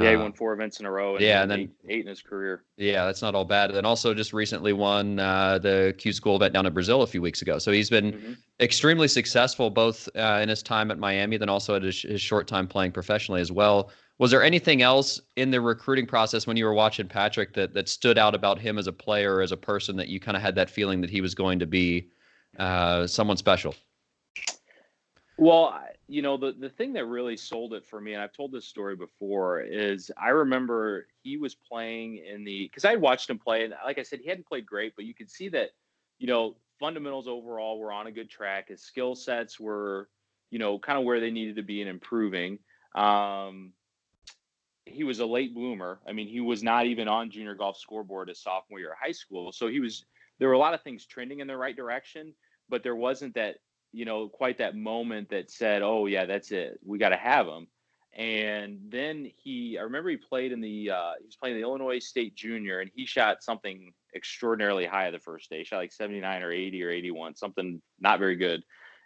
[0.00, 1.16] Yeah, he uh, won four events in a row.
[1.16, 2.64] And yeah, and then eight, eight, in his career.
[2.76, 3.70] Yeah, that's not all bad.
[3.70, 7.22] And also just recently won uh, the Q School event down in Brazil a few
[7.22, 7.58] weeks ago.
[7.58, 8.32] So he's been mm-hmm.
[8.60, 12.48] extremely successful both uh, in his time at Miami, then also at his, his short
[12.48, 13.90] time playing professionally as well.
[14.18, 17.88] Was there anything else in the recruiting process when you were watching Patrick that that
[17.88, 20.42] stood out about him as a player, or as a person, that you kind of
[20.42, 22.08] had that feeling that he was going to be
[22.58, 23.74] uh, someone special?
[25.36, 25.76] Well,
[26.08, 28.66] you know, the the thing that really sold it for me, and I've told this
[28.66, 33.38] story before, is I remember he was playing in the because I had watched him
[33.38, 35.70] play, and like I said, he hadn't played great, but you could see that,
[36.18, 38.68] you know, fundamentals overall were on a good track.
[38.68, 40.08] His skill sets were,
[40.50, 42.58] you know, kind of where they needed to be and improving.
[42.94, 43.72] Um,
[44.86, 46.00] he was a late bloomer.
[46.06, 49.12] I mean, he was not even on junior golf scoreboard as sophomore year of high
[49.12, 49.52] school.
[49.52, 50.04] So he was
[50.38, 52.34] there were a lot of things trending in the right direction,
[52.68, 53.56] but there wasn't that,
[53.94, 56.80] you know, quite that moment that said, "Oh yeah, that's it.
[56.84, 57.68] We got to have him."
[58.16, 61.98] And then he I remember he played in the uh he was playing the Illinois
[61.98, 65.58] State Junior and he shot something extraordinarily high the first day.
[65.58, 68.62] He shot like 79 or 80 or 81, something not very good.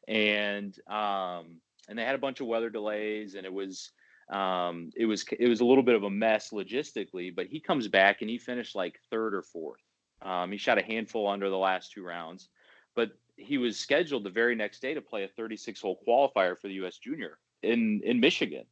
[0.09, 3.91] and um, and they had a bunch of weather delays, and it was
[4.31, 7.35] um, it was it was a little bit of a mess logistically.
[7.35, 9.81] But he comes back and he finished like third or fourth.
[10.23, 12.49] Um, he shot a handful under the last two rounds,
[12.97, 16.69] but he was scheduled the very next day to play a 36 hole qualifier for
[16.69, 16.99] the U.S.
[16.99, 18.65] Junior in in Michigan,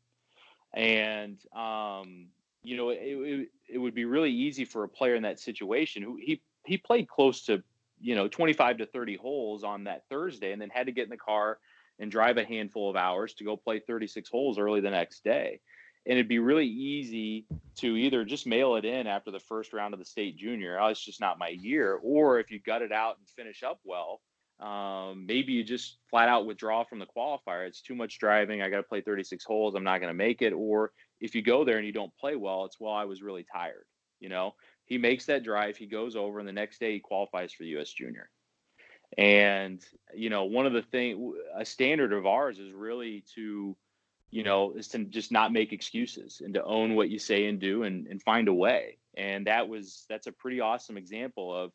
[0.74, 2.26] and um,
[2.62, 6.02] you know it, it, it would be really easy for a player in that situation
[6.02, 7.62] who he he played close to
[8.00, 11.10] you know 25 to 30 holes on that Thursday, and then had to get in
[11.10, 11.58] the car
[11.98, 15.60] and drive a handful of hours to go play 36 holes early the next day.
[16.04, 19.92] And it'd be really easy to either just mail it in after the first round
[19.92, 22.92] of the state junior, oh, it's just not my year, or if you gut it
[22.92, 24.20] out and finish up well,
[24.60, 27.66] um, maybe you just flat out withdraw from the qualifier.
[27.66, 28.62] It's too much driving.
[28.62, 29.74] I got to play 36 holes.
[29.74, 30.52] I'm not going to make it.
[30.52, 33.44] Or if you go there and you don't play well, it's well, I was really
[33.52, 33.84] tired.
[34.18, 34.54] You know,
[34.86, 37.92] he makes that drive, he goes over, and the next day he qualifies for U.S.
[37.92, 38.30] Junior.
[39.18, 43.76] And you know, one of the thing, a standard of ours is really to,
[44.30, 47.60] you know, is to just not make excuses and to own what you say and
[47.60, 48.96] do and and find a way.
[49.16, 51.72] And that was that's a pretty awesome example of,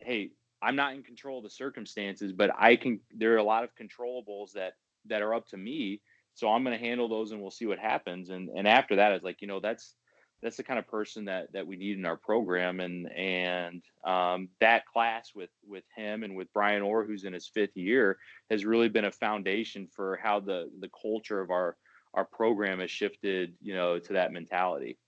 [0.00, 0.30] hey,
[0.66, 2.98] I'm not in control of the circumstances, but I can.
[3.16, 4.72] There are a lot of controllables that
[5.06, 6.00] that are up to me.
[6.34, 8.30] So I'm going to handle those, and we'll see what happens.
[8.30, 9.94] And and after that, it's like you know that's
[10.42, 12.80] that's the kind of person that that we need in our program.
[12.80, 17.46] And and um, that class with with him and with Brian Ohr, who's in his
[17.46, 18.18] fifth year,
[18.50, 21.76] has really been a foundation for how the the culture of our
[22.12, 23.54] our program has shifted.
[23.62, 24.98] You know, to that mentality.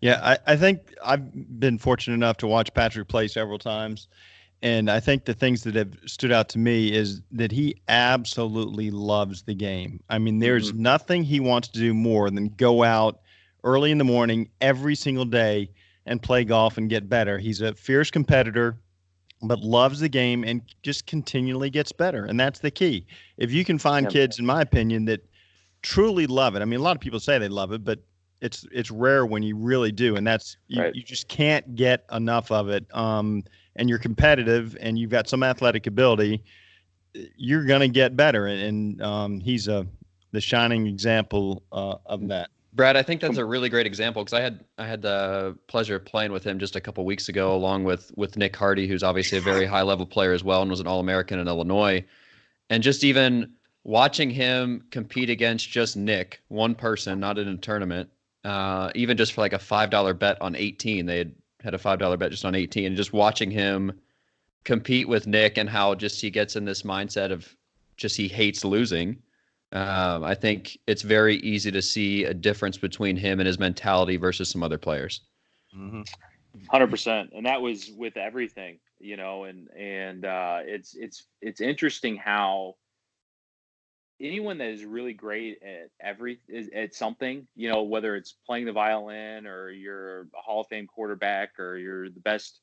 [0.00, 4.08] Yeah, I, I think I've been fortunate enough to watch Patrick play several times
[4.64, 8.90] and I think the things that have stood out to me is that he absolutely
[8.90, 10.02] loves the game.
[10.08, 10.82] I mean, there's mm-hmm.
[10.82, 13.20] nothing he wants to do more than go out
[13.62, 15.70] early in the morning every single day
[16.06, 17.38] and play golf and get better.
[17.38, 18.78] He's a fierce competitor,
[19.42, 22.24] but loves the game and just continually gets better.
[22.24, 23.06] And that's the key.
[23.36, 25.28] If you can find kids, in my opinion, that
[25.82, 26.62] truly love it.
[26.62, 27.98] I mean, a lot of people say they love it, but
[28.40, 30.94] it's it's rare when you really do, and that's you, right.
[30.94, 32.86] you just can't get enough of it.
[32.94, 33.44] Um,
[33.76, 36.42] and you're competitive and you've got some athletic ability,
[37.36, 38.46] you're going to get better.
[38.46, 39.86] And, and um, he's a
[40.32, 42.50] the shining example uh, of that.
[42.74, 45.94] Brad, I think that's a really great example because I had I had the pleasure
[45.94, 49.04] of playing with him just a couple weeks ago, along with with Nick Hardy, who's
[49.04, 52.04] obviously a very high level player as well, and was an All American in Illinois,
[52.68, 53.52] and just even
[53.84, 58.10] watching him compete against just Nick, one person, not in a tournament,
[58.42, 61.32] uh, even just for like a five dollar bet on 18, they had
[61.64, 63.92] had a five dollar bet just on 18, and just watching him
[64.64, 67.54] compete with Nick and how just he gets in this mindset of
[67.96, 69.16] just he hates losing.
[69.72, 74.16] Um, I think it's very easy to see a difference between him and his mentality
[74.16, 75.22] versus some other players.
[75.72, 76.90] 100 mm-hmm.
[76.90, 79.44] percent, and that was with everything, you know.
[79.44, 82.76] And and uh, it's it's it's interesting how
[84.20, 86.40] anyone that is really great at every
[86.74, 90.86] at something, you know, whether it's playing the violin or you're a Hall of Fame
[90.86, 92.60] quarterback or you're the best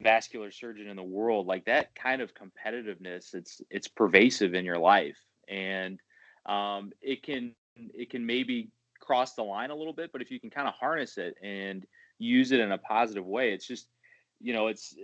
[0.00, 4.78] vascular surgeon in the world, like that kind of competitiveness, it's it's pervasive in your
[4.78, 6.00] life, and
[6.46, 10.40] um, it can it can maybe cross the line a little bit, but if you
[10.40, 11.84] can kind of harness it and
[12.18, 13.88] use it in a positive way, it's just
[14.40, 14.94] you know it's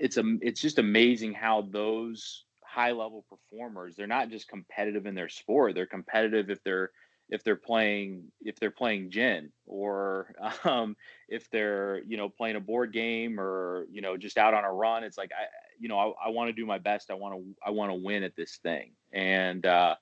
[0.00, 2.44] it's a it's just amazing how those
[2.76, 3.96] high level performers.
[3.96, 5.74] They're not just competitive in their sport.
[5.74, 6.90] They're competitive if they're
[7.30, 10.34] if they're playing if they're playing gin or
[10.64, 10.94] um,
[11.26, 14.72] if they're you know playing a board game or you know just out on a
[14.72, 15.04] run.
[15.04, 15.44] It's like i
[15.80, 17.10] you know i, I want to do my best.
[17.10, 18.90] I want to i want to win at this thing.
[19.10, 19.94] And uh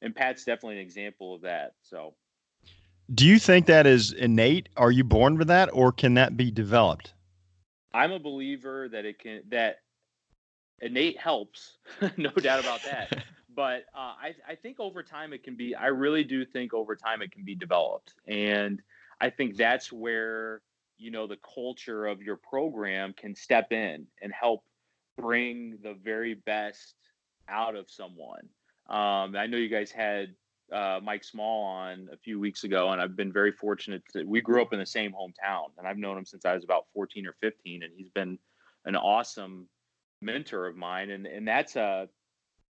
[0.00, 2.14] and pat's definitely an example of that so.
[3.12, 4.68] Do you think that is innate?
[4.76, 7.12] Are you born with that or can that be developed?
[7.92, 9.78] I'm a believer that it can that
[10.80, 11.78] innate helps,
[12.16, 13.24] no doubt about that.
[13.54, 15.74] but uh, I, I think over time it can be.
[15.74, 18.80] I really do think over time it can be developed, and
[19.20, 20.62] I think that's where
[20.98, 24.64] you know the culture of your program can step in and help
[25.16, 26.94] bring the very best
[27.48, 28.48] out of someone.
[28.88, 30.34] Um, I know you guys had
[30.72, 34.40] uh, Mike Small on a few weeks ago, and I've been very fortunate that we
[34.40, 37.26] grew up in the same hometown, and I've known him since I was about 14
[37.26, 38.38] or 15, and he's been
[38.84, 39.68] an awesome
[40.20, 42.08] mentor of mine, and and that's a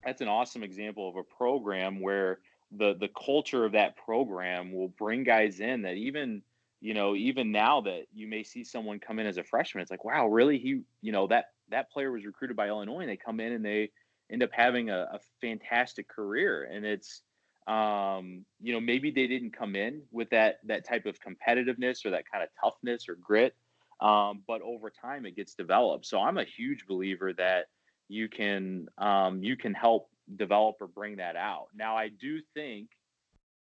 [0.04, 2.40] that's an awesome example of a program where
[2.72, 6.42] the the culture of that program will bring guys in that even
[6.82, 9.92] you know even now that you may see someone come in as a freshman it's
[9.92, 10.58] like wow really?
[10.58, 13.64] He you know that that player was recruited by illinois and they come in and
[13.64, 13.90] they
[14.32, 16.64] end up having a, a fantastic career.
[16.72, 17.22] And it's
[17.68, 22.12] um, you know maybe they didn't come in with that that type of competitiveness or
[22.12, 23.56] that kind of toughness or grit
[24.00, 26.06] um, but over time it gets developed.
[26.06, 27.66] So I'm a huge believer that
[28.10, 31.68] you can um, you can help develop or bring that out.
[31.76, 32.90] Now, I do think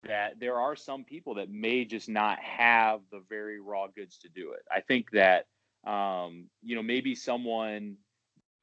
[0.03, 4.29] that there are some people that may just not have the very raw goods to
[4.29, 4.61] do it.
[4.71, 5.45] I think that
[5.85, 7.97] um, you know maybe someone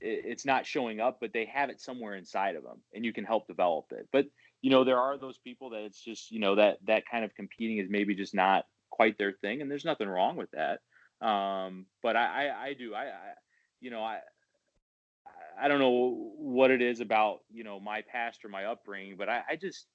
[0.00, 3.24] it's not showing up, but they have it somewhere inside of them, and you can
[3.24, 4.08] help develop it.
[4.12, 4.26] But
[4.62, 7.34] you know there are those people that it's just you know that that kind of
[7.34, 10.80] competing is maybe just not quite their thing, and there's nothing wrong with that.
[11.20, 13.34] Um, but I, I, I do I, I
[13.80, 14.20] you know I
[15.60, 19.28] I don't know what it is about you know my past or my upbringing, but
[19.28, 19.86] I, I just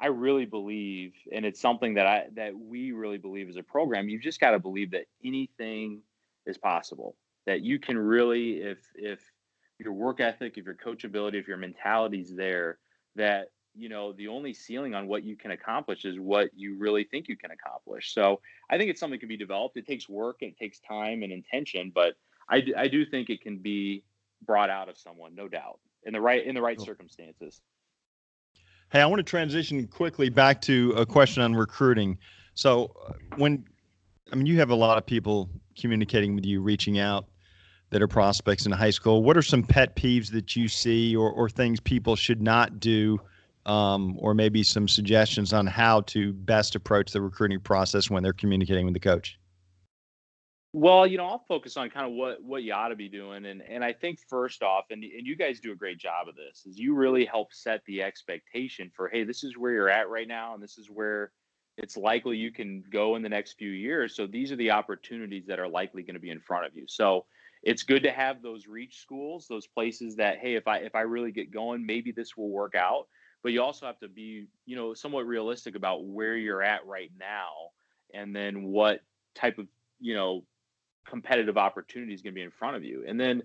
[0.00, 4.08] I really believe, and it's something that I that we really believe as a program.
[4.08, 6.00] You've just got to believe that anything
[6.46, 7.16] is possible.
[7.46, 9.20] That you can really, if if
[9.78, 12.78] your work ethic, if your coachability, if your mentality is there,
[13.16, 17.04] that you know the only ceiling on what you can accomplish is what you really
[17.04, 18.12] think you can accomplish.
[18.14, 18.40] So
[18.70, 19.76] I think it's something that can be developed.
[19.76, 22.14] It takes work, it takes time and intention, but
[22.48, 24.04] I, I do think it can be
[24.44, 26.86] brought out of someone, no doubt, in the right in the right cool.
[26.86, 27.60] circumstances.
[28.90, 32.18] Hey, I want to transition quickly back to a question on recruiting.
[32.54, 33.64] So, uh, when
[34.32, 35.48] I mean, you have a lot of people
[35.78, 37.26] communicating with you, reaching out
[37.90, 39.22] that are prospects in high school.
[39.22, 43.20] What are some pet peeves that you see, or or things people should not do,
[43.66, 48.32] um, or maybe some suggestions on how to best approach the recruiting process when they're
[48.32, 49.38] communicating with the coach?
[50.72, 53.44] Well, you know, I'll focus on kind of what what you ought to be doing,
[53.46, 56.36] and and I think first off, and and you guys do a great job of
[56.36, 60.08] this, is you really help set the expectation for, hey, this is where you're at
[60.08, 61.32] right now, and this is where
[61.76, 64.14] it's likely you can go in the next few years.
[64.14, 66.84] So these are the opportunities that are likely going to be in front of you.
[66.86, 67.26] So
[67.62, 71.00] it's good to have those reach schools, those places that, hey, if I if I
[71.00, 73.08] really get going, maybe this will work out.
[73.42, 77.10] But you also have to be, you know, somewhat realistic about where you're at right
[77.18, 77.52] now,
[78.12, 79.00] and then what
[79.34, 79.66] type of
[79.98, 80.44] you know
[81.06, 83.04] competitive opportunity is going to be in front of you.
[83.06, 83.42] And then,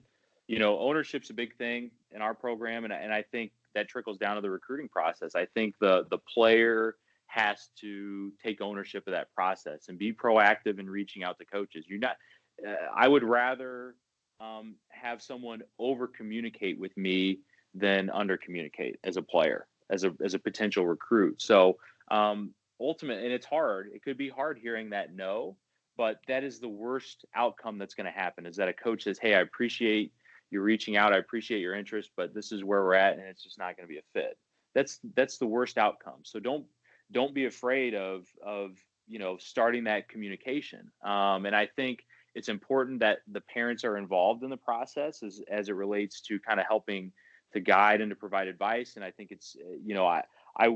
[0.48, 4.18] you know, ownership's a big thing in our program, and and I think that trickles
[4.18, 5.36] down to the recruiting process.
[5.36, 6.96] I think the the player
[7.28, 11.86] has to take ownership of that process and be proactive in reaching out to coaches.
[11.88, 12.18] You're not.
[12.66, 13.96] Uh, I would rather
[14.40, 17.40] um, have someone over communicate with me
[17.74, 21.42] than under communicate as a player, as a as a potential recruit.
[21.42, 21.78] So
[22.12, 23.90] um, ultimate, and it's hard.
[23.94, 25.58] It could be hard hearing that no,
[25.98, 29.18] but that is the worst outcome that's going to happen is that a coach says
[29.22, 30.14] hey i appreciate
[30.52, 33.44] you reaching out i appreciate your interest but this is where we're at and it's
[33.44, 34.38] just not going to be a fit
[34.74, 36.66] that's that's the worst outcome so don't
[37.12, 38.72] don't be afraid of of
[39.08, 43.98] you know starting that communication um, and i think it's important that the parents are
[43.98, 47.12] involved in the process as, as it relates to kind of helping
[47.56, 50.22] to guide and to provide advice and i think it's you know i
[50.58, 50.68] i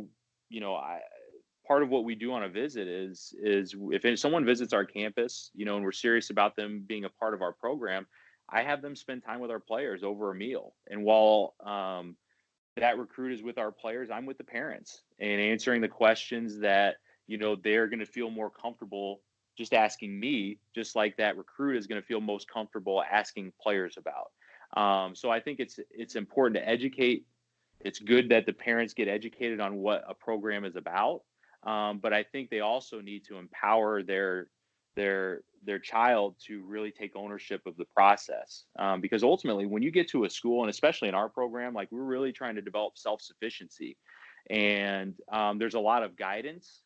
[0.49, 0.99] you know i
[1.69, 5.51] part of what we do on a visit is is if someone visits our campus,
[5.53, 8.07] you know, and we're serious about them being a part of our program,
[8.49, 10.73] I have them spend time with our players over a meal.
[10.89, 12.17] And while um,
[12.75, 16.95] that recruit is with our players, I'm with the parents and answering the questions that
[17.27, 19.21] you know they're going to feel more comfortable
[19.55, 23.95] just asking me, just like that recruit is going to feel most comfortable asking players
[23.97, 24.31] about.
[24.75, 27.25] Um, so I think it's it's important to educate.
[27.81, 31.21] It's good that the parents get educated on what a program is about
[31.63, 34.47] um, but I think they also need to empower their
[34.95, 38.63] their their child to really take ownership of the process.
[38.77, 41.89] Um, because ultimately when you get to a school and especially in our program like
[41.91, 43.97] we're really trying to develop self-sufficiency.
[44.49, 46.81] And um, there's a lot of guidance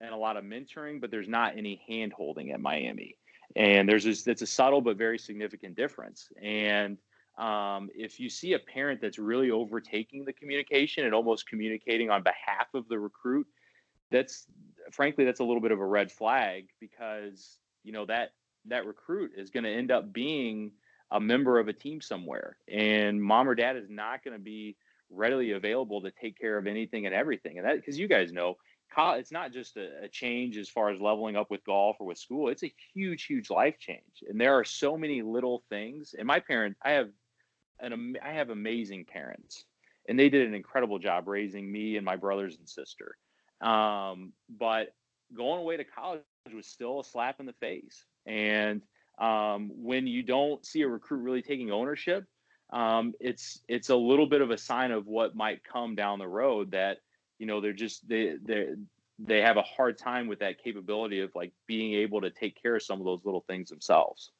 [0.00, 3.16] and a lot of mentoring but there's not any hand holding at miami
[3.54, 6.28] and there's this it's a subtle but very significant difference.
[6.42, 6.98] And
[7.38, 12.22] um, if you see a parent that's really overtaking the communication and almost communicating on
[12.22, 13.46] behalf of the recruit
[14.10, 14.46] that's
[14.92, 18.30] frankly that's a little bit of a red flag because you know that
[18.66, 20.72] that recruit is going to end up being
[21.12, 22.56] a member of a team somewhere.
[22.68, 24.76] And mom or dad is not going to be
[25.10, 27.58] readily available to take care of anything and everything.
[27.58, 28.56] And that because you guys know
[28.96, 32.18] it's not just a, a, change as far as leveling up with golf or with
[32.18, 36.26] school it's a huge huge life change and there are so many little things and
[36.26, 37.08] my parents i have
[37.80, 39.64] an i have amazing parents
[40.08, 43.16] and they did an incredible job raising me and my brothers and sister
[43.60, 44.88] um, but
[45.34, 46.22] going away to college
[46.54, 48.04] was still a slap in the face.
[48.26, 48.82] And
[49.18, 52.24] um, when you don't see a recruit really taking ownership,
[52.72, 56.26] um, it's it's a little bit of a sign of what might come down the
[56.26, 56.72] road.
[56.72, 56.98] That
[57.38, 58.68] you know they're just they they
[59.18, 62.76] they have a hard time with that capability of like being able to take care
[62.76, 64.30] of some of those little things themselves.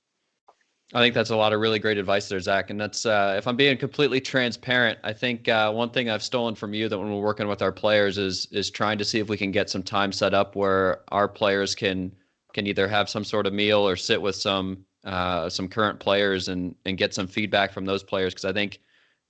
[0.94, 2.70] I think that's a lot of really great advice there, Zac.
[2.70, 6.54] And that's uh, if I'm being completely transparent, I think uh, one thing I've stolen
[6.54, 9.28] from you that when we're working with our players is is trying to see if
[9.28, 12.12] we can get some time set up where our players can
[12.52, 16.48] can either have some sort of meal or sit with some uh, some current players
[16.48, 18.78] and and get some feedback from those players because I think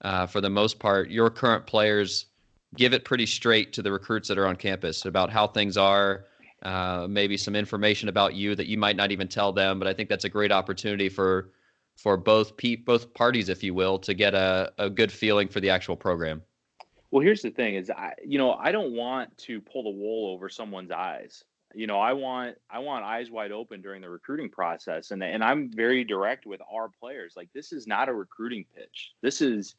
[0.02, 2.26] uh, for the most part, your current players
[2.74, 6.26] give it pretty straight to the recruits that are on campus about how things are,
[6.62, 9.78] uh, maybe some information about you that you might not even tell them.
[9.78, 11.52] But I think that's a great opportunity for
[11.96, 15.60] for both pe- both parties, if you will, to get a, a good feeling for
[15.60, 16.42] the actual program.
[17.10, 20.32] Well, here's the thing: is I, you know, I don't want to pull the wool
[20.32, 21.44] over someone's eyes.
[21.74, 25.42] You know, I want I want eyes wide open during the recruiting process, and and
[25.44, 27.34] I'm very direct with our players.
[27.36, 29.12] Like, this is not a recruiting pitch.
[29.22, 29.76] This is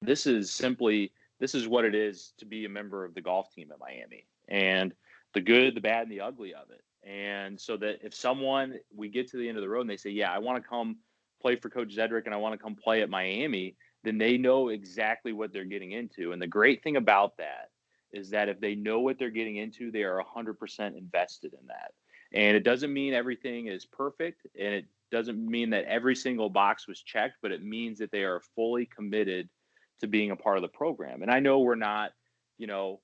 [0.00, 3.52] this is simply this is what it is to be a member of the golf
[3.52, 4.94] team at Miami, and
[5.34, 6.82] the good, the bad, and the ugly of it.
[7.08, 9.96] And so that if someone we get to the end of the road and they
[9.96, 10.98] say, "Yeah, I want to come
[11.40, 14.68] play for Coach Zedrick and I want to come play at Miami," then they know
[14.68, 16.32] exactly what they're getting into.
[16.32, 17.70] And the great thing about that
[18.12, 21.92] is that if they know what they're getting into, they are 100% invested in that.
[22.32, 26.86] And it doesn't mean everything is perfect and it doesn't mean that every single box
[26.86, 29.48] was checked, but it means that they are fully committed
[30.00, 31.22] to being a part of the program.
[31.22, 32.12] And I know we're not,
[32.58, 33.00] you know,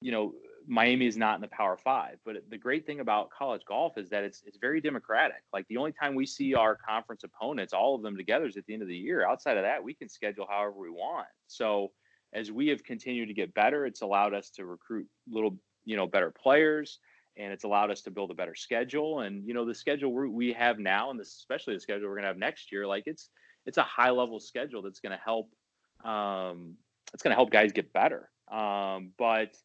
[0.00, 0.32] you know,
[0.68, 4.10] Miami is not in the Power Five, but the great thing about college golf is
[4.10, 5.42] that it's it's very democratic.
[5.52, 8.66] Like the only time we see our conference opponents, all of them together, is at
[8.66, 9.26] the end of the year.
[9.26, 11.28] Outside of that, we can schedule however we want.
[11.46, 11.92] So
[12.32, 16.06] as we have continued to get better, it's allowed us to recruit little, you know,
[16.06, 16.98] better players,
[17.36, 19.20] and it's allowed us to build a better schedule.
[19.20, 22.28] And you know, the schedule we have now, and this, especially the schedule we're gonna
[22.28, 23.30] have next year, like it's
[23.66, 25.48] it's a high level schedule that's gonna help.
[26.04, 26.76] Um,
[27.14, 28.30] it's gonna help guys get better.
[28.50, 29.56] Um, but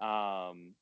[0.00, 0.74] um,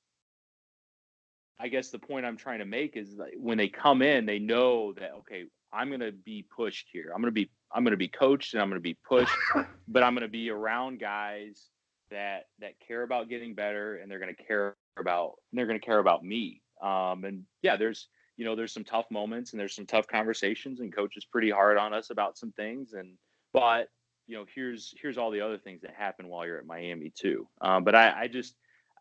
[1.58, 4.38] I guess the point I'm trying to make is that when they come in, they
[4.38, 7.10] know that okay, I'm going to be pushed here.
[7.14, 9.34] I'm going to be I'm going to be coached and I'm going to be pushed,
[9.88, 11.68] but I'm going to be around guys
[12.10, 15.84] that that care about getting better and they're going to care about they're going to
[15.84, 16.62] care about me.
[16.82, 20.80] Um, and yeah, there's you know there's some tough moments and there's some tough conversations
[20.80, 23.16] and coach is pretty hard on us about some things and
[23.52, 23.88] but
[24.26, 27.46] you know here's here's all the other things that happen while you're at Miami too.
[27.60, 28.54] Um, but I, I just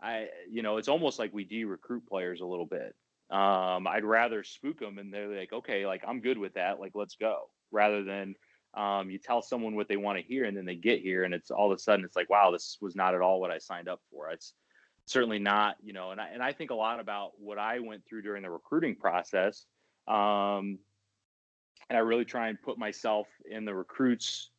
[0.04, 2.94] I, you know, it's almost like we de-recruit players a little bit.
[3.32, 6.80] Um, I'd rather spook them and they're like, okay, like I'm good with that.
[6.82, 8.36] Like, let's go rather than,
[8.76, 11.34] um, you tell someone what they want to hear and then they get here and
[11.34, 13.60] it's all of a sudden it's like, wow, this was not at all what I
[13.60, 14.30] signed up for.
[14.30, 14.54] It's
[15.06, 18.04] certainly not, you know, and I, and I think a lot about what I went
[18.06, 19.66] through during the recruiting process.
[20.08, 20.80] Um,
[21.90, 24.50] and I really try and put myself in the recruits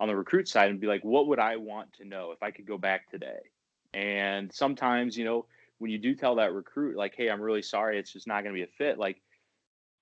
[0.00, 2.50] on the recruit side and be like, what would I want to know if I
[2.50, 3.38] could go back today?
[3.94, 5.46] And sometimes, you know,
[5.78, 8.54] when you do tell that recruit, like, hey, I'm really sorry, it's just not going
[8.54, 9.20] to be a fit, like,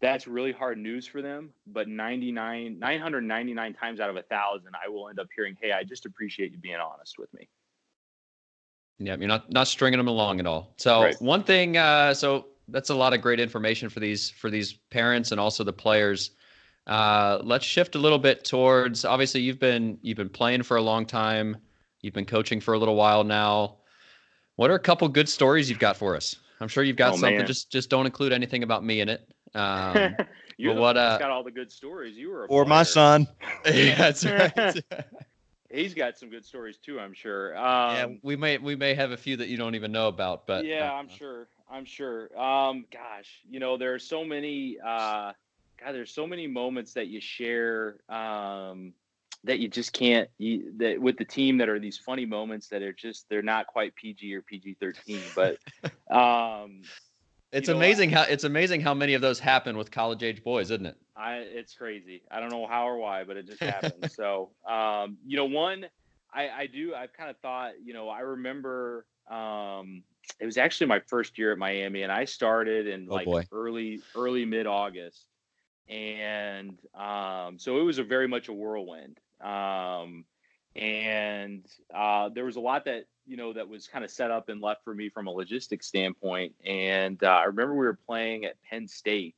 [0.00, 1.50] that's really hard news for them.
[1.66, 5.84] But 99, 999 times out of a thousand, I will end up hearing, hey, I
[5.84, 7.48] just appreciate you being honest with me.
[8.98, 10.72] Yeah, you're not not stringing them along at all.
[10.78, 11.20] So right.
[11.20, 15.32] one thing, uh, so that's a lot of great information for these for these parents
[15.32, 16.30] and also the players.
[16.86, 19.04] Uh, let's shift a little bit towards.
[19.04, 21.56] Obviously, you've been you've been playing for a long time.
[22.00, 23.78] You've been coaching for a little while now.
[24.56, 26.36] What are a couple good stories you've got for us?
[26.60, 27.38] I'm sure you've got oh, something.
[27.38, 27.46] Man.
[27.46, 29.28] Just just don't include anything about me in it.
[29.54, 30.16] Um,
[30.56, 32.16] you what uh, got all the good stories.
[32.16, 32.64] You were or player.
[32.66, 33.26] my son.
[33.66, 34.84] yeah, that's right.
[35.70, 37.00] He's got some good stories too.
[37.00, 37.56] I'm sure.
[37.56, 40.46] Um, yeah, we may we may have a few that you don't even know about,
[40.46, 41.48] but yeah, uh, I'm sure.
[41.68, 42.26] I'm sure.
[42.38, 44.78] Um, gosh, you know, there are so many.
[44.84, 45.32] Uh,
[45.82, 47.98] God, there's so many moments that you share.
[48.08, 48.92] Um,
[49.44, 52.82] that you just can't you, that with the team that are these funny moments that
[52.82, 55.58] are just they're not quite PG or PG thirteen, but
[56.10, 56.82] um,
[57.52, 60.86] it's amazing how it's amazing how many of those happen with college age boys, isn't
[60.86, 60.96] it?
[61.16, 62.22] I it's crazy.
[62.30, 64.14] I don't know how or why, but it just happens.
[64.16, 65.86] so um, you know, one
[66.32, 70.02] I, I do I've kind of thought you know I remember um,
[70.40, 73.44] it was actually my first year at Miami, and I started in oh, like boy.
[73.52, 75.26] early early mid August,
[75.88, 79.18] and um, so it was a very much a whirlwind.
[79.40, 80.24] Um,
[80.74, 84.48] and uh, there was a lot that you know that was kind of set up
[84.48, 86.54] and left for me from a logistics standpoint.
[86.64, 89.34] And uh, I remember we were playing at Penn State,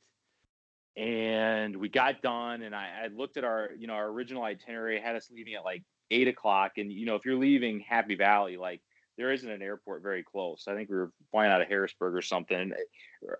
[0.96, 5.00] and we got done, and I, I looked at our you know our original itinerary
[5.00, 8.56] had us leaving at like eight o'clock, and you know if you're leaving Happy Valley,
[8.56, 8.80] like
[9.16, 10.66] there isn't an airport very close.
[10.68, 12.72] I think we were flying out of Harrisburg or something.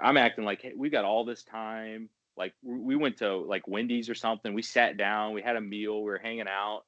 [0.03, 2.09] I'm acting like hey, we got all this time.
[2.39, 4.55] Like we went to like Wendy's or something.
[4.55, 6.85] We sat down, we had a meal, we were hanging out,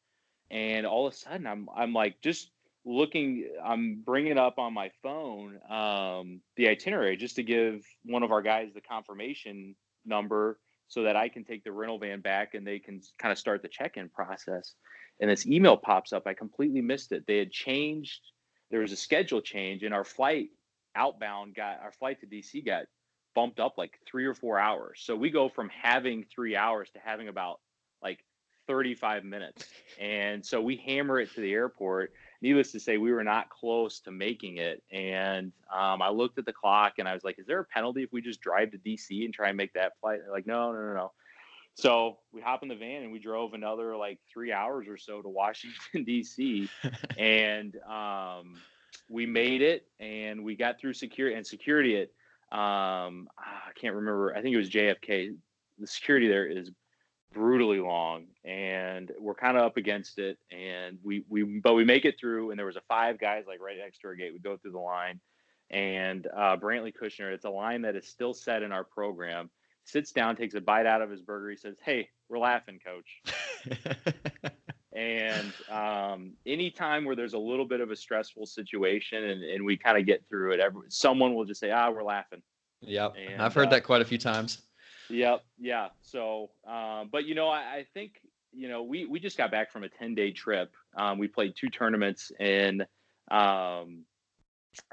[0.51, 2.51] and all of a sudden I'm I'm like just
[2.85, 3.49] looking.
[3.63, 8.43] I'm bringing up on my phone um, the itinerary just to give one of our
[8.43, 9.75] guys the confirmation
[10.07, 13.39] number so that I can take the rental van back and they can kind of
[13.39, 14.75] start the check-in process.
[15.21, 16.27] And this email pops up.
[16.27, 17.25] I completely missed it.
[17.27, 18.21] They had changed.
[18.71, 20.49] There was a schedule change, and our flight
[20.97, 22.85] outbound got our flight to DC got
[23.41, 25.01] bumped up like three or four hours.
[25.03, 27.61] So we go from having three hours to having about
[28.03, 28.19] like
[28.67, 29.65] 35 minutes.
[29.99, 32.13] And so we hammer it to the airport.
[32.43, 34.83] Needless to say, we were not close to making it.
[34.93, 38.03] And um, I looked at the clock and I was like, is there a penalty
[38.03, 40.21] if we just drive to DC and try and make that flight?
[40.23, 41.13] They're like, no, no, no, no.
[41.77, 45.23] So we hop in the van and we drove another like three hours or so
[45.23, 46.69] to Washington D.C.
[47.17, 48.57] and um,
[49.09, 52.11] we made it and we got through security and security at
[52.53, 54.35] um, I can't remember.
[54.35, 55.37] I think it was JFK.
[55.79, 56.71] The security there is
[57.33, 62.05] brutally long and we're kind of up against it and we we but we make
[62.05, 64.41] it through and there was a five guys like right next to our gate we
[64.41, 65.21] go through the line
[65.71, 69.49] and uh, brantley kushner it's a line that is still set in our program
[69.91, 71.51] sits down, takes a bite out of his burger.
[71.51, 73.23] He says, "Hey, we're laughing, coach."
[74.93, 79.77] and um, anytime where there's a little bit of a stressful situation and, and we
[79.77, 82.43] kind of get through it, every, someone will just say, "Ah, we're laughing."
[82.81, 84.63] Yep, and, I've heard uh, that quite a few times.
[85.09, 85.89] Yep, yeah.
[86.03, 88.21] So, um, but you know, I, I, think
[88.53, 90.73] you know we we just got back from a ten day trip.
[90.97, 92.83] Um, we played two tournaments in
[93.31, 94.05] um,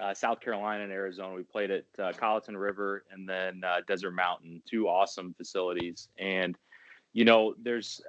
[0.02, 1.34] uh, South Carolina and Arizona.
[1.36, 6.10] We played at uh, Colleton River and then uh, Desert Mountain, two awesome facilities.
[6.18, 6.56] And
[7.14, 8.02] you know, there's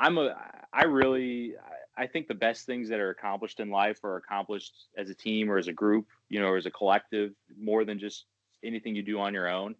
[0.00, 0.34] I'm a
[0.72, 1.54] I really
[1.96, 5.50] I think the best things that are accomplished in life are accomplished as a team
[5.50, 8.24] or as a group, you know, or as a collective, more than just
[8.64, 9.74] anything you do on your own.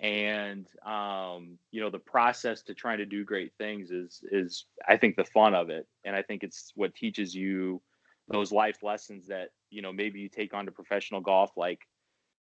[0.00, 4.96] And um, you know, the process to trying to do great things is is I
[4.96, 7.80] think the fun of it, and I think it's what teaches you
[8.28, 11.80] those life lessons that you know maybe you take on to professional golf like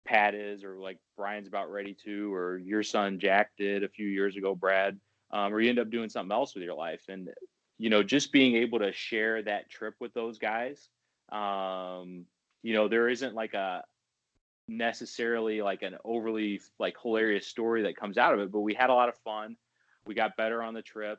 [0.06, 4.06] pat is or like brian's about ready to or your son jack did a few
[4.06, 4.98] years ago brad
[5.32, 7.02] um, or you end up doing something else with your life.
[7.08, 7.28] And
[7.80, 10.90] you know just being able to share that trip with those guys
[11.32, 12.26] um,
[12.62, 13.82] you know there isn't like a
[14.68, 18.90] necessarily like an overly like hilarious story that comes out of it but we had
[18.90, 19.56] a lot of fun.
[20.06, 21.18] We got better on the trip.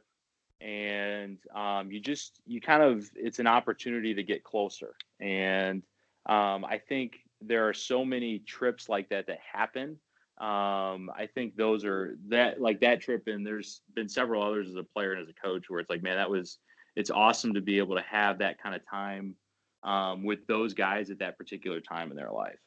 [0.61, 4.95] And um, you just you kind of it's an opportunity to get closer.
[5.19, 5.83] And
[6.27, 9.97] um, i think there are so many trips like that that happen
[10.41, 14.75] um, i think those are that like that trip and there's been several others as
[14.75, 16.57] a player and as a coach where it's like man that was
[16.95, 19.35] it's awesome to be able to have that kind of time
[19.83, 22.59] um, with those guys at that particular time in their life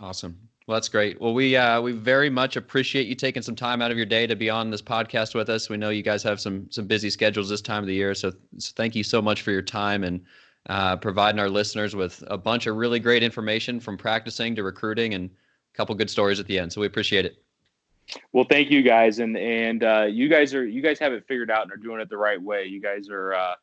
[0.00, 0.36] awesome
[0.68, 1.18] well, that's great.
[1.18, 4.26] Well, we uh, we very much appreciate you taking some time out of your day
[4.26, 5.70] to be on this podcast with us.
[5.70, 8.32] We know you guys have some some busy schedules this time of the year, so,
[8.58, 10.22] so thank you so much for your time and
[10.68, 15.14] uh, providing our listeners with a bunch of really great information from practicing to recruiting
[15.14, 15.30] and
[15.78, 16.72] couple good stories at the end.
[16.72, 17.42] So we appreciate it.
[18.32, 21.50] Well, thank you guys, and and uh, you guys are you guys have it figured
[21.50, 22.64] out and are doing it the right way.
[22.64, 23.54] You guys are uh,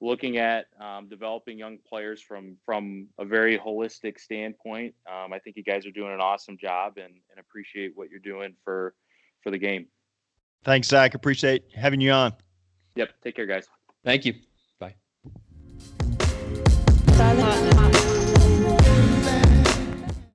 [0.00, 4.94] looking at um, developing young players from from a very holistic standpoint.
[5.10, 8.20] Um, I think you guys are doing an awesome job and, and appreciate what you're
[8.20, 8.94] doing for
[9.42, 9.86] for the game.
[10.64, 11.14] Thanks, Zac.
[11.14, 12.34] Appreciate having you on.
[12.96, 13.12] Yep.
[13.22, 13.66] Take care, guys.
[14.04, 14.34] Thank you.